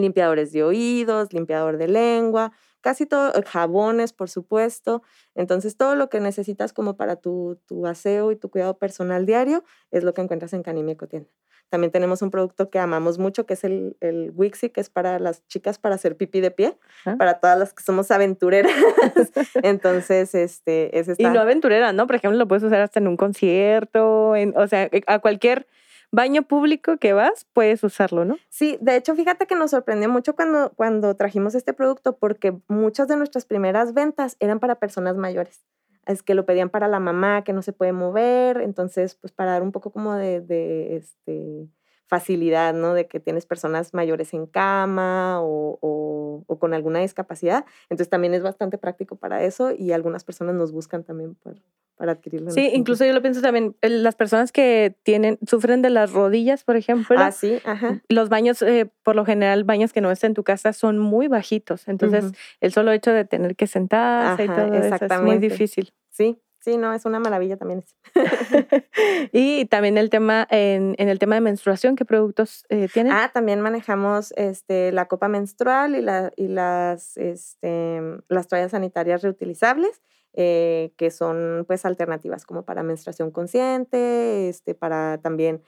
[0.00, 5.02] limpiadores de oídos, limpiador de lengua, casi todo, eh, jabones, por supuesto.
[5.34, 9.64] Entonces, todo lo que necesitas como para tu, tu aseo y tu cuidado personal diario
[9.90, 11.30] es lo que encuentras en Canimi Ecotienda.
[11.70, 15.18] También tenemos un producto que amamos mucho, que es el, el Wixi, que es para
[15.18, 17.16] las chicas para hacer pipí de pie, ¿Ah?
[17.18, 18.72] para todas las que somos aventureras.
[19.62, 21.22] Entonces, este, es esta...
[21.22, 22.06] Y no aventurera, ¿no?
[22.06, 25.66] Por ejemplo, lo puedes usar hasta en un concierto, en, o sea, a cualquier
[26.14, 28.38] baño público que vas, puedes usarlo, ¿no?
[28.48, 33.08] Sí, de hecho, fíjate que nos sorprendió mucho cuando, cuando trajimos este producto porque muchas
[33.08, 35.64] de nuestras primeras ventas eran para personas mayores.
[36.06, 39.52] Es que lo pedían para la mamá que no se puede mover, entonces, pues para
[39.52, 41.68] dar un poco como de, de este,
[42.06, 42.94] facilidad, ¿no?
[42.94, 47.64] De que tienes personas mayores en cama o, o, o, con alguna discapacidad.
[47.84, 51.56] Entonces también es bastante práctico para eso y algunas personas nos buscan también por,
[51.96, 52.50] para adquirirlo.
[52.50, 56.76] Sí, incluso yo lo pienso también, las personas que tienen, sufren de las rodillas, por
[56.76, 57.16] ejemplo.
[57.18, 58.02] Ah, sí, ajá.
[58.08, 61.28] Los baños, eh, por lo general, baños que no están en tu casa son muy
[61.28, 61.88] bajitos.
[61.88, 62.36] Entonces, uh -huh.
[62.60, 65.92] el solo hecho de tener que sentarse ajá, y todo eso es muy difícil.
[66.10, 67.84] Sí, Sí, no, es una maravilla también.
[69.32, 73.12] y también el tema, en, en, el tema de menstruación, ¿qué productos eh, tienen?
[73.12, 79.20] Ah, también manejamos este, la copa menstrual y, la, y las, este, las toallas sanitarias
[79.20, 80.00] reutilizables.
[80.36, 85.62] Eh, que son pues alternativas como para menstruación consciente, este, para también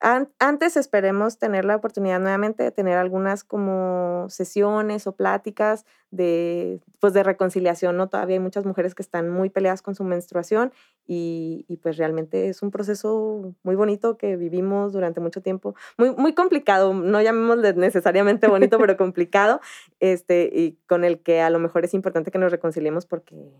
[0.00, 7.12] antes esperemos tener la oportunidad nuevamente de tener algunas como sesiones o pláticas de, pues
[7.12, 8.08] de reconciliación, ¿no?
[8.08, 10.72] Todavía hay muchas mujeres que están muy peleadas con su menstruación
[11.06, 16.12] y, y, pues realmente es un proceso muy bonito que vivimos durante mucho tiempo, muy,
[16.14, 19.60] muy complicado, no llamémosle necesariamente bonito, pero complicado,
[20.00, 23.52] este, y con el que a lo mejor es importante que nos reconciliemos porque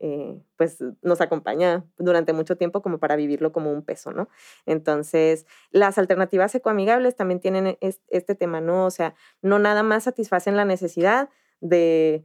[0.00, 4.28] eh, pues nos acompaña durante mucho tiempo como para vivirlo como un peso, ¿no?
[4.64, 8.86] Entonces, las alternativas ecoamigables también tienen este tema, ¿no?
[8.86, 11.30] O sea, no nada más satisfacen la necesidad
[11.60, 12.24] de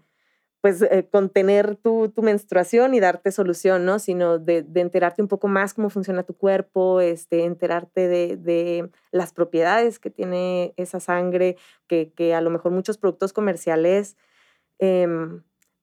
[0.63, 3.99] pues eh, contener tu, menstruación y darte solución, ¿no?
[3.99, 9.99] Sino de, enterarte un poco más cómo funciona tu cuerpo, este, enterarte de, las propiedades
[9.99, 11.57] que tiene esa sangre,
[11.87, 14.15] que, a lo mejor muchos productos comerciales,
[14.79, 15.05] eh,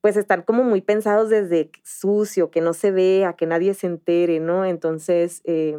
[0.01, 4.41] pues están como muy pensados desde sucio, que no se vea, que nadie se entere,
[4.41, 4.65] ¿no?
[4.65, 5.77] Entonces, eh,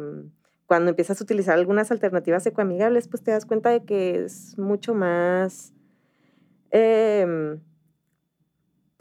[0.66, 4.94] cuando empiezas a utilizar algunas alternativas ecoamigables, pues te das cuenta de que es mucho
[4.94, 5.72] más...
[6.70, 7.58] Eh,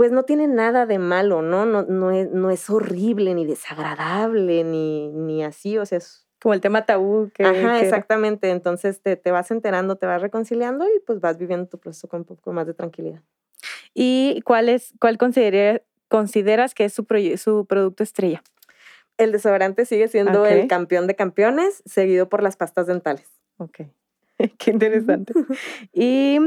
[0.02, 1.68] pues no tiene nada de malo, ¿no?
[1.68, 6.28] No, no, es, no es horrible, ni desagradable, ni, ni así, o sea, es...
[6.42, 7.30] Como el tema tabú.
[7.36, 8.50] Que, Ajá, exactamente.
[8.50, 12.22] Entonces te, te, vas enterando, te vas reconciliando y pues vas viviendo tu proceso con
[12.22, 13.22] un poco más de tranquilidad.
[13.94, 17.06] ¿Y cuál, es, cuál consideras que es su,
[17.38, 18.42] su producto estrella?
[19.18, 23.28] El desodorante sigue siendo el campeón de campeones, seguido por las pastas dentales.
[23.58, 23.82] Ok.
[24.58, 25.34] Qué interesante.
[25.94, 26.40] y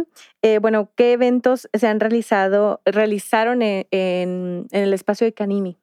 [0.42, 5.78] eh, bueno, ¿qué eventos se han realizado, realizaron en, en, el espacio de Canimi?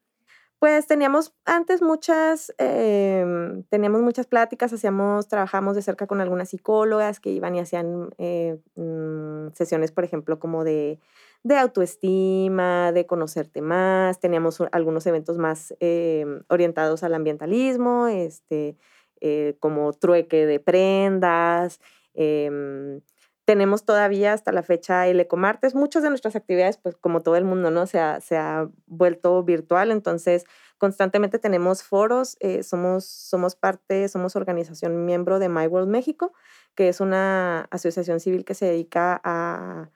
[0.59, 3.25] Pues teníamos antes muchas, eh,
[3.69, 8.59] teníamos muchas pláticas, hacíamos, trabajamos de cerca con algunas psicólogas que iban y hacían eh,
[8.75, 10.99] mm, sesiones, por ejemplo, como de,
[11.43, 14.19] de, autoestima, de conocerte más.
[14.19, 18.77] Teníamos algunos eventos más eh, orientados al ambientalismo, este,
[19.21, 21.79] eh, como trueque de prendas.
[22.13, 23.01] Em,
[23.45, 25.75] tenemos todavía hasta la fecha el Ecomartes.
[25.75, 27.87] Muchas de nuestras actividades, pues como todo el mundo, ¿no?
[27.87, 30.45] Se ha, se ha vuelto virtual, entonces
[30.77, 36.33] constantemente tenemos foros, eh, somos, somos parte, somos organización miembro de My World México,
[36.75, 39.89] que es una asociación civil que se dedica a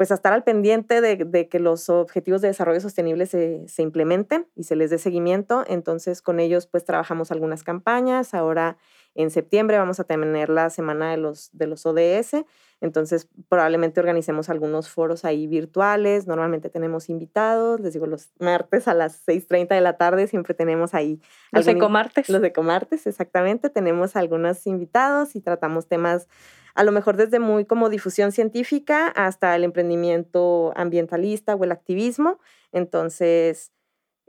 [0.00, 3.82] pues a estar al pendiente de, de, que los objetivos de desarrollo sostenible se, se,
[3.82, 5.62] implementen y se les dé seguimiento.
[5.66, 8.32] Entonces, con ellos, pues trabajamos algunas campañas.
[8.32, 8.78] Ahora,
[9.14, 12.44] en septiembre, vamos a tener la semana de los, de los ODS.
[12.80, 16.26] Entonces, probablemente organicemos algunos foros ahí virtuales.
[16.26, 17.80] Normalmente tenemos invitados.
[17.80, 21.20] Les digo, los martes a las 6.30 de la tarde siempre tenemos ahí.
[21.52, 22.28] Los ecomartes.
[22.28, 23.68] Los ecomartes, exactamente.
[23.68, 26.28] Tenemos algunos invitados y tratamos temas
[26.74, 32.38] a lo mejor desde muy como difusión científica hasta el emprendimiento ambientalista o el activismo.
[32.72, 33.72] Entonces,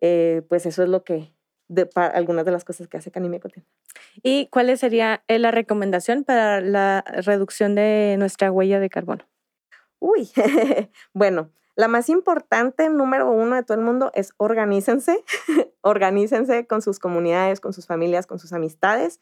[0.01, 1.31] eh, pues eso es lo que,
[1.71, 3.39] de, para algunas de las cosas que hace Canime
[4.21, 9.27] ¿Y cuál sería eh, la recomendación para la reducción de nuestra huella de carbono?
[9.99, 10.29] Uy,
[11.13, 15.23] bueno, la más importante, número uno de todo el mundo, es organícense,
[15.81, 19.21] organícense con sus comunidades, con sus familias, con sus amistades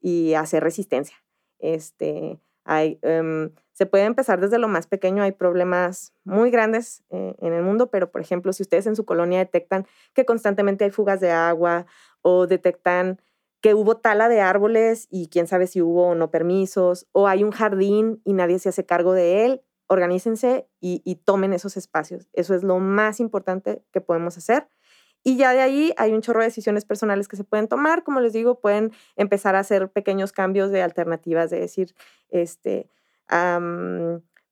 [0.00, 1.16] y hacer resistencia.
[1.58, 7.34] Este, hay, em, se puede empezar desde lo más pequeño, hay problemas muy grandes eh,
[7.40, 10.90] en el mundo, pero por ejemplo, si ustedes en su colonia detectan que constantemente hay
[10.90, 11.86] fugas de agua
[12.22, 13.20] o detectan
[13.60, 17.44] que hubo tala de árboles y quién sabe si hubo o no permisos, o hay
[17.44, 22.28] un jardín y nadie se hace cargo de él, organícense y tomen esos espacios.
[22.32, 24.68] Eso es lo más importante que podemos hacer.
[25.28, 28.04] Y ya de ahí hay un chorro de decisiones personales que se pueden tomar.
[28.04, 31.96] Como les digo, pueden empezar a hacer pequeños cambios de alternativas, de decir,
[32.28, 32.88] este,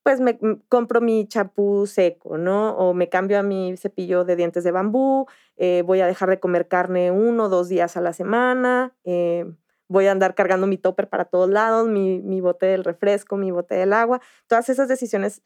[0.02, 0.36] pues me
[0.68, 2.76] compro mi champú seco, ¿no?
[2.76, 6.40] O me cambio a mi cepillo de dientes de bambú, eh, voy a dejar de
[6.40, 9.44] comer carne uno o dos días a la semana, eh,
[9.86, 13.52] voy a andar cargando mi topper para todos lados, mi, mi bote del refresco, mi
[13.52, 14.20] bote del agua.
[14.48, 15.40] Todas esas decisiones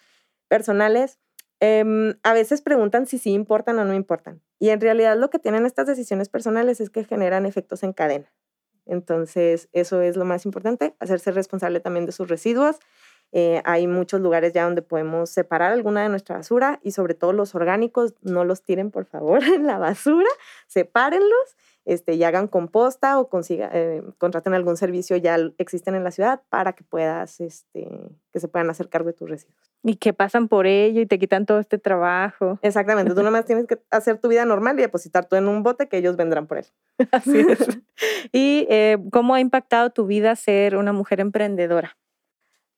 [0.49, 1.19] personales
[1.61, 4.41] Em, a veces preguntan si sí importan o no importan.
[4.59, 8.33] Y en realidad lo que tienen estas decisiones personales es que generan efectos en cadena.
[8.87, 12.77] Entonces, eso es lo más importante, hacerse responsable también de sus residuos.
[13.33, 17.35] Eh, hay muchos lugares ya donde podemos separar alguna de nuestra basura y sobre todo
[17.35, 20.31] los orgánicos, no los tiren por favor en la basura,
[20.67, 21.57] sepárenlos
[21.89, 26.43] este, y hagan composta o consiga, eh, contraten algún servicio ya existen en la ciudad
[26.51, 27.89] para que puedas, este,
[28.31, 29.73] que se puedan hacer cargo de tus residuos.
[29.83, 32.59] Y que pasan por ello y te quitan todo este trabajo.
[32.61, 35.89] Exactamente, tú nomás tienes que hacer tu vida normal y depositar todo en un bote
[35.89, 36.67] que ellos vendrán por él.
[37.11, 37.81] Así es.
[38.33, 41.97] ¿Y eh, cómo ha impactado tu vida ser una mujer emprendedora?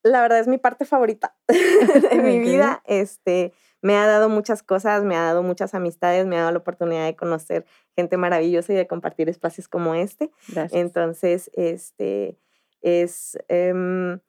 [0.05, 2.81] La verdad es mi parte favorita de mi vida.
[2.87, 3.53] Este,
[3.83, 7.07] me ha dado muchas cosas, me ha dado muchas amistades, me ha dado la oportunidad
[7.07, 7.65] de conocer
[7.97, 10.31] gente maravillosa y de compartir espacios como este.
[10.73, 12.39] Entonces, este,
[12.83, 13.39] es...
[13.49, 14.21] Em,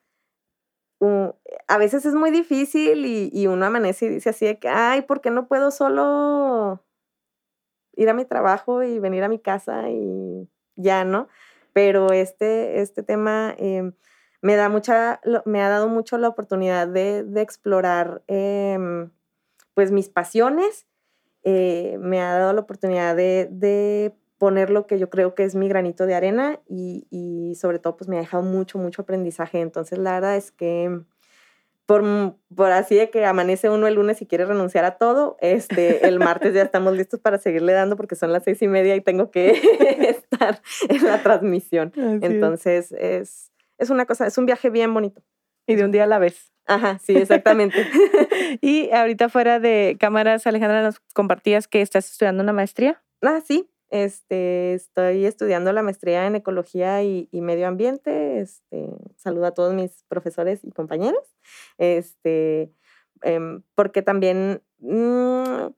[1.67, 5.01] a veces es muy difícil y, y, uno amanece y dice así de que, ay,
[5.01, 6.85] ¿por qué no puedo solo
[7.93, 11.27] ir a mi trabajo y venir a mi casa y ya, ¿no?
[11.73, 13.93] Pero este, este tema em,
[14.43, 18.77] me, da mucha, me ha dado mucho la oportunidad de, de explorar eh,
[19.81, 20.85] pues mis pasiones,
[21.41, 25.67] eh, me ha dado la oportunidad de, poner lo que yo creo que es mi
[25.67, 29.59] granito de arena y, sobre todo pues me ha dejado mucho, mucho aprendizaje.
[29.59, 31.01] Entonces la verdad es que
[31.87, 32.03] por,
[32.55, 36.19] por así de que amanece uno el lunes y quiere renunciar a todo, este, el
[36.19, 39.31] martes ya estamos listos para seguirle dando porque son las seis y media y tengo
[39.31, 39.49] que
[40.07, 41.91] estar en la transmisión.
[41.95, 45.23] Entonces, es, es una cosa, es un viaje bien bonito.
[45.65, 46.50] Y de un día a la vez.
[46.71, 47.75] Ajá, sí, exactamente.
[48.61, 53.03] y ahorita fuera de cámaras, Alejandra, nos compartías que estás estudiando una maestría.
[53.21, 53.69] Ah, sí.
[53.89, 58.39] Este, estoy estudiando la maestría en ecología y, medio ambiente.
[58.39, 61.35] Este, saludo a todos mis profesores y compañeros.
[61.77, 62.71] Este,
[63.21, 65.73] em, porque también, mm,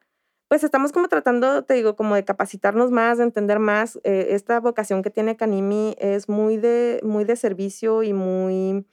[0.48, 4.00] pues estamos como tratando, te digo, como de capacitarnos más, de entender más.
[4.04, 8.86] Eh, esta vocación que tiene Canimi es muy de, muy de servicio y muy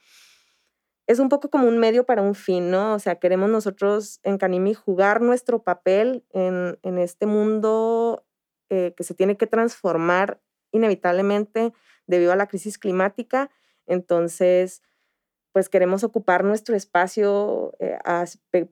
[1.11, 2.93] es un poco como un medio para un fin, ¿no?
[2.93, 8.25] O sea, queremos nosotros en Canimi jugar nuestro papel en, este mundo
[8.69, 10.41] eh, que se tiene que transformar
[10.71, 11.73] inevitablemente
[12.07, 13.49] debido a la crisis climática.
[13.87, 14.81] Entonces,
[15.51, 17.97] pues queremos ocupar nuestro espacio, eh,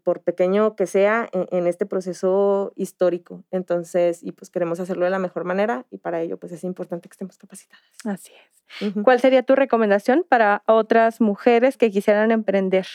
[0.03, 3.43] por pequeño que sea, en, este proceso histórico.
[3.51, 7.09] Entonces, y pues queremos hacerlo de la mejor manera y para ello pues es importante
[7.09, 7.83] que estemos capacitadas.
[8.05, 8.93] Así es.
[9.03, 12.87] ¿Cuál sería tu recomendación para otras mujeres que quisieran emprender?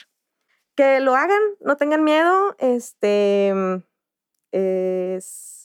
[0.75, 2.57] Que lo hagan, no tengan miedo.
[2.59, 3.53] Este
[4.53, 5.64] es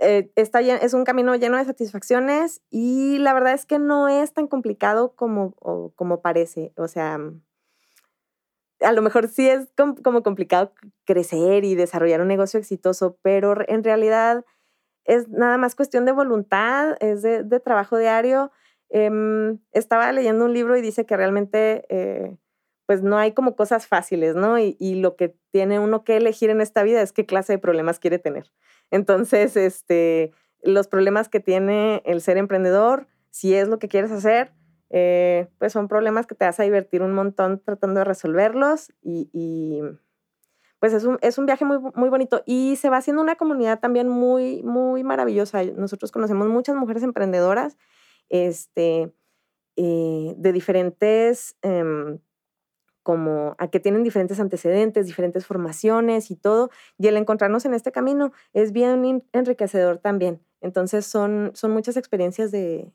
[0.00, 4.32] eh, está, es un camino lleno de satisfacciones y la verdad es que no es
[4.32, 5.54] tan complicado como,
[5.94, 6.72] como parece.
[6.76, 7.18] O sea,
[8.80, 10.72] a lo mejor sí es como complicado
[11.04, 14.44] crecer y desarrollar un negocio exitoso, pero en realidad
[15.04, 18.50] es nada más cuestión de voluntad, es de, trabajo diario.
[18.88, 22.38] Em, estaba leyendo un libro y dice que realmente eh,
[22.90, 24.58] pues no hay como cosas fáciles, ¿no?
[24.58, 27.60] Y, y, lo que tiene uno que elegir en esta vida es qué clase de
[27.60, 28.50] problemas quiere tener.
[28.90, 34.54] Entonces, este, los problemas que tiene el ser emprendedor, si es lo que quieres hacer,
[34.90, 39.82] eh, pues son problemas que te vas a divertir un montón tratando de resolverlos y,
[40.80, 43.78] pues es un, es un, viaje muy, muy bonito y se va haciendo una comunidad
[43.78, 45.62] también muy, muy maravillosa.
[45.62, 47.78] Nosotros conocemos muchas mujeres emprendedoras
[48.30, 49.12] este,
[49.76, 51.56] eh, de diferentes...
[51.62, 52.18] Em,
[53.02, 57.92] como a que tienen diferentes antecedentes, diferentes formaciones y todo, y el encontrarnos en este
[57.92, 60.40] camino es bien enriquecedor también.
[60.60, 62.92] Entonces son, son muchas experiencias de,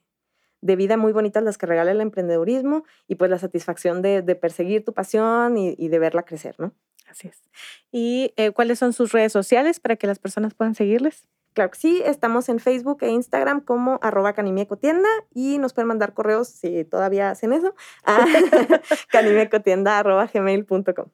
[0.62, 4.36] de vida muy bonitas las que regala el emprendedurismo y pues la satisfacción de, de
[4.36, 6.74] perseguir tu pasión y, de verla crecer, ¿no?
[7.08, 7.44] Así es.
[7.92, 11.28] ¿Y eh, cuáles son sus redes sociales para que las personas puedan seguirles?
[11.56, 16.14] Claro que sí, estamos en Facebook e Instagram como arroba canimiecotienda y nos pueden mandar
[16.14, 18.26] correos si todavía hacen eso a
[20.34, 21.06] gmail.com.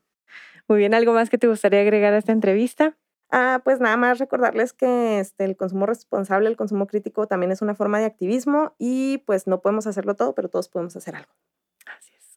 [0.67, 2.97] Muy bien, ¿algo más que te gustaría agregar a esta entrevista?
[3.29, 7.61] Ah, pues nada más recordarles que este, el consumo responsable, el consumo crítico también es
[7.61, 11.31] una forma de activismo y pues no podemos hacerlo todo, pero todos podemos hacer algo.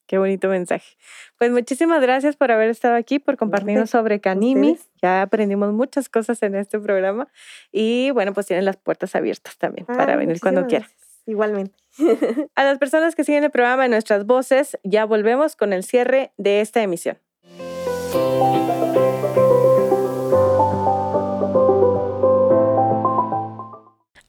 [0.06, 0.96] Qué bonito mensaje.
[1.38, 4.78] Pues muchísimas gracias por haber estado aquí, por compartirnos sobre Canimi.
[5.00, 7.28] Ya aprendimos muchas cosas en este programa
[7.72, 10.88] y bueno, pues tienen las puertas abiertas también para venir cuando quieran.
[11.26, 11.74] Igualmente.
[12.54, 16.32] A las personas que siguen el programa en nuestras voces, ya volvemos con el cierre
[16.36, 17.18] de esta emisión.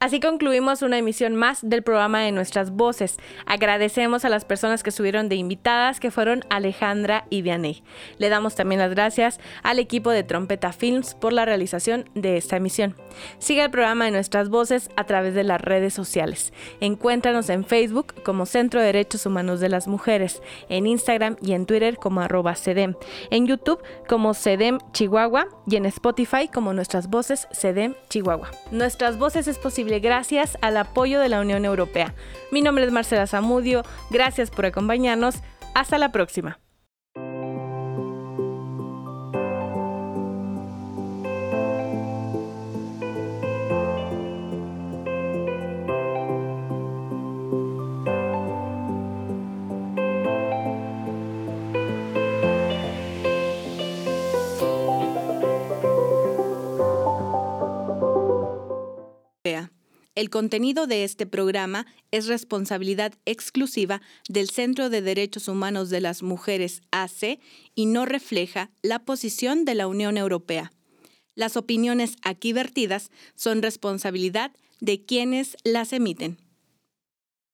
[0.05, 3.17] Así concluimos una emisión más del programa de Nuestras Voces.
[3.47, 7.81] Agradecemos a las personas que estuvieron de invitadas, que fueron Alejandra y Vianney.
[8.19, 12.57] Le damos también las gracias al equipo de Trompeta Films por la realización de esta
[12.57, 12.95] emisión.
[13.39, 16.53] Sigue el programa de Nuestras Voces a través de las redes sociales.
[16.81, 21.65] Encuéntranos en Facebook como Centro de Derechos Humanos de las Mujeres, en Instagram y en
[21.65, 22.93] Twitter como arroba CEDEM,
[23.31, 28.51] en YouTube como CEDEM Chihuahua y en Spotify como Nuestras Voces CEDEM Chihuahua.
[28.69, 29.57] Nuestras Voces es
[29.99, 32.13] gracias al apoyo de la Unión Europea.
[32.51, 35.35] Mi nombre es Marcela Zamudio, gracias por acompañarnos,
[35.73, 36.59] hasta la próxima.
[60.15, 66.23] El contenido de este programa es responsabilidad exclusiva del Centro de Derechos Humanos de las
[66.23, 67.39] Mujeres AC
[67.75, 70.71] y no refleja la posición de la Unión Europea.
[71.35, 76.44] Las opiniones aquí vertidas son responsabilidad de quienes las emiten.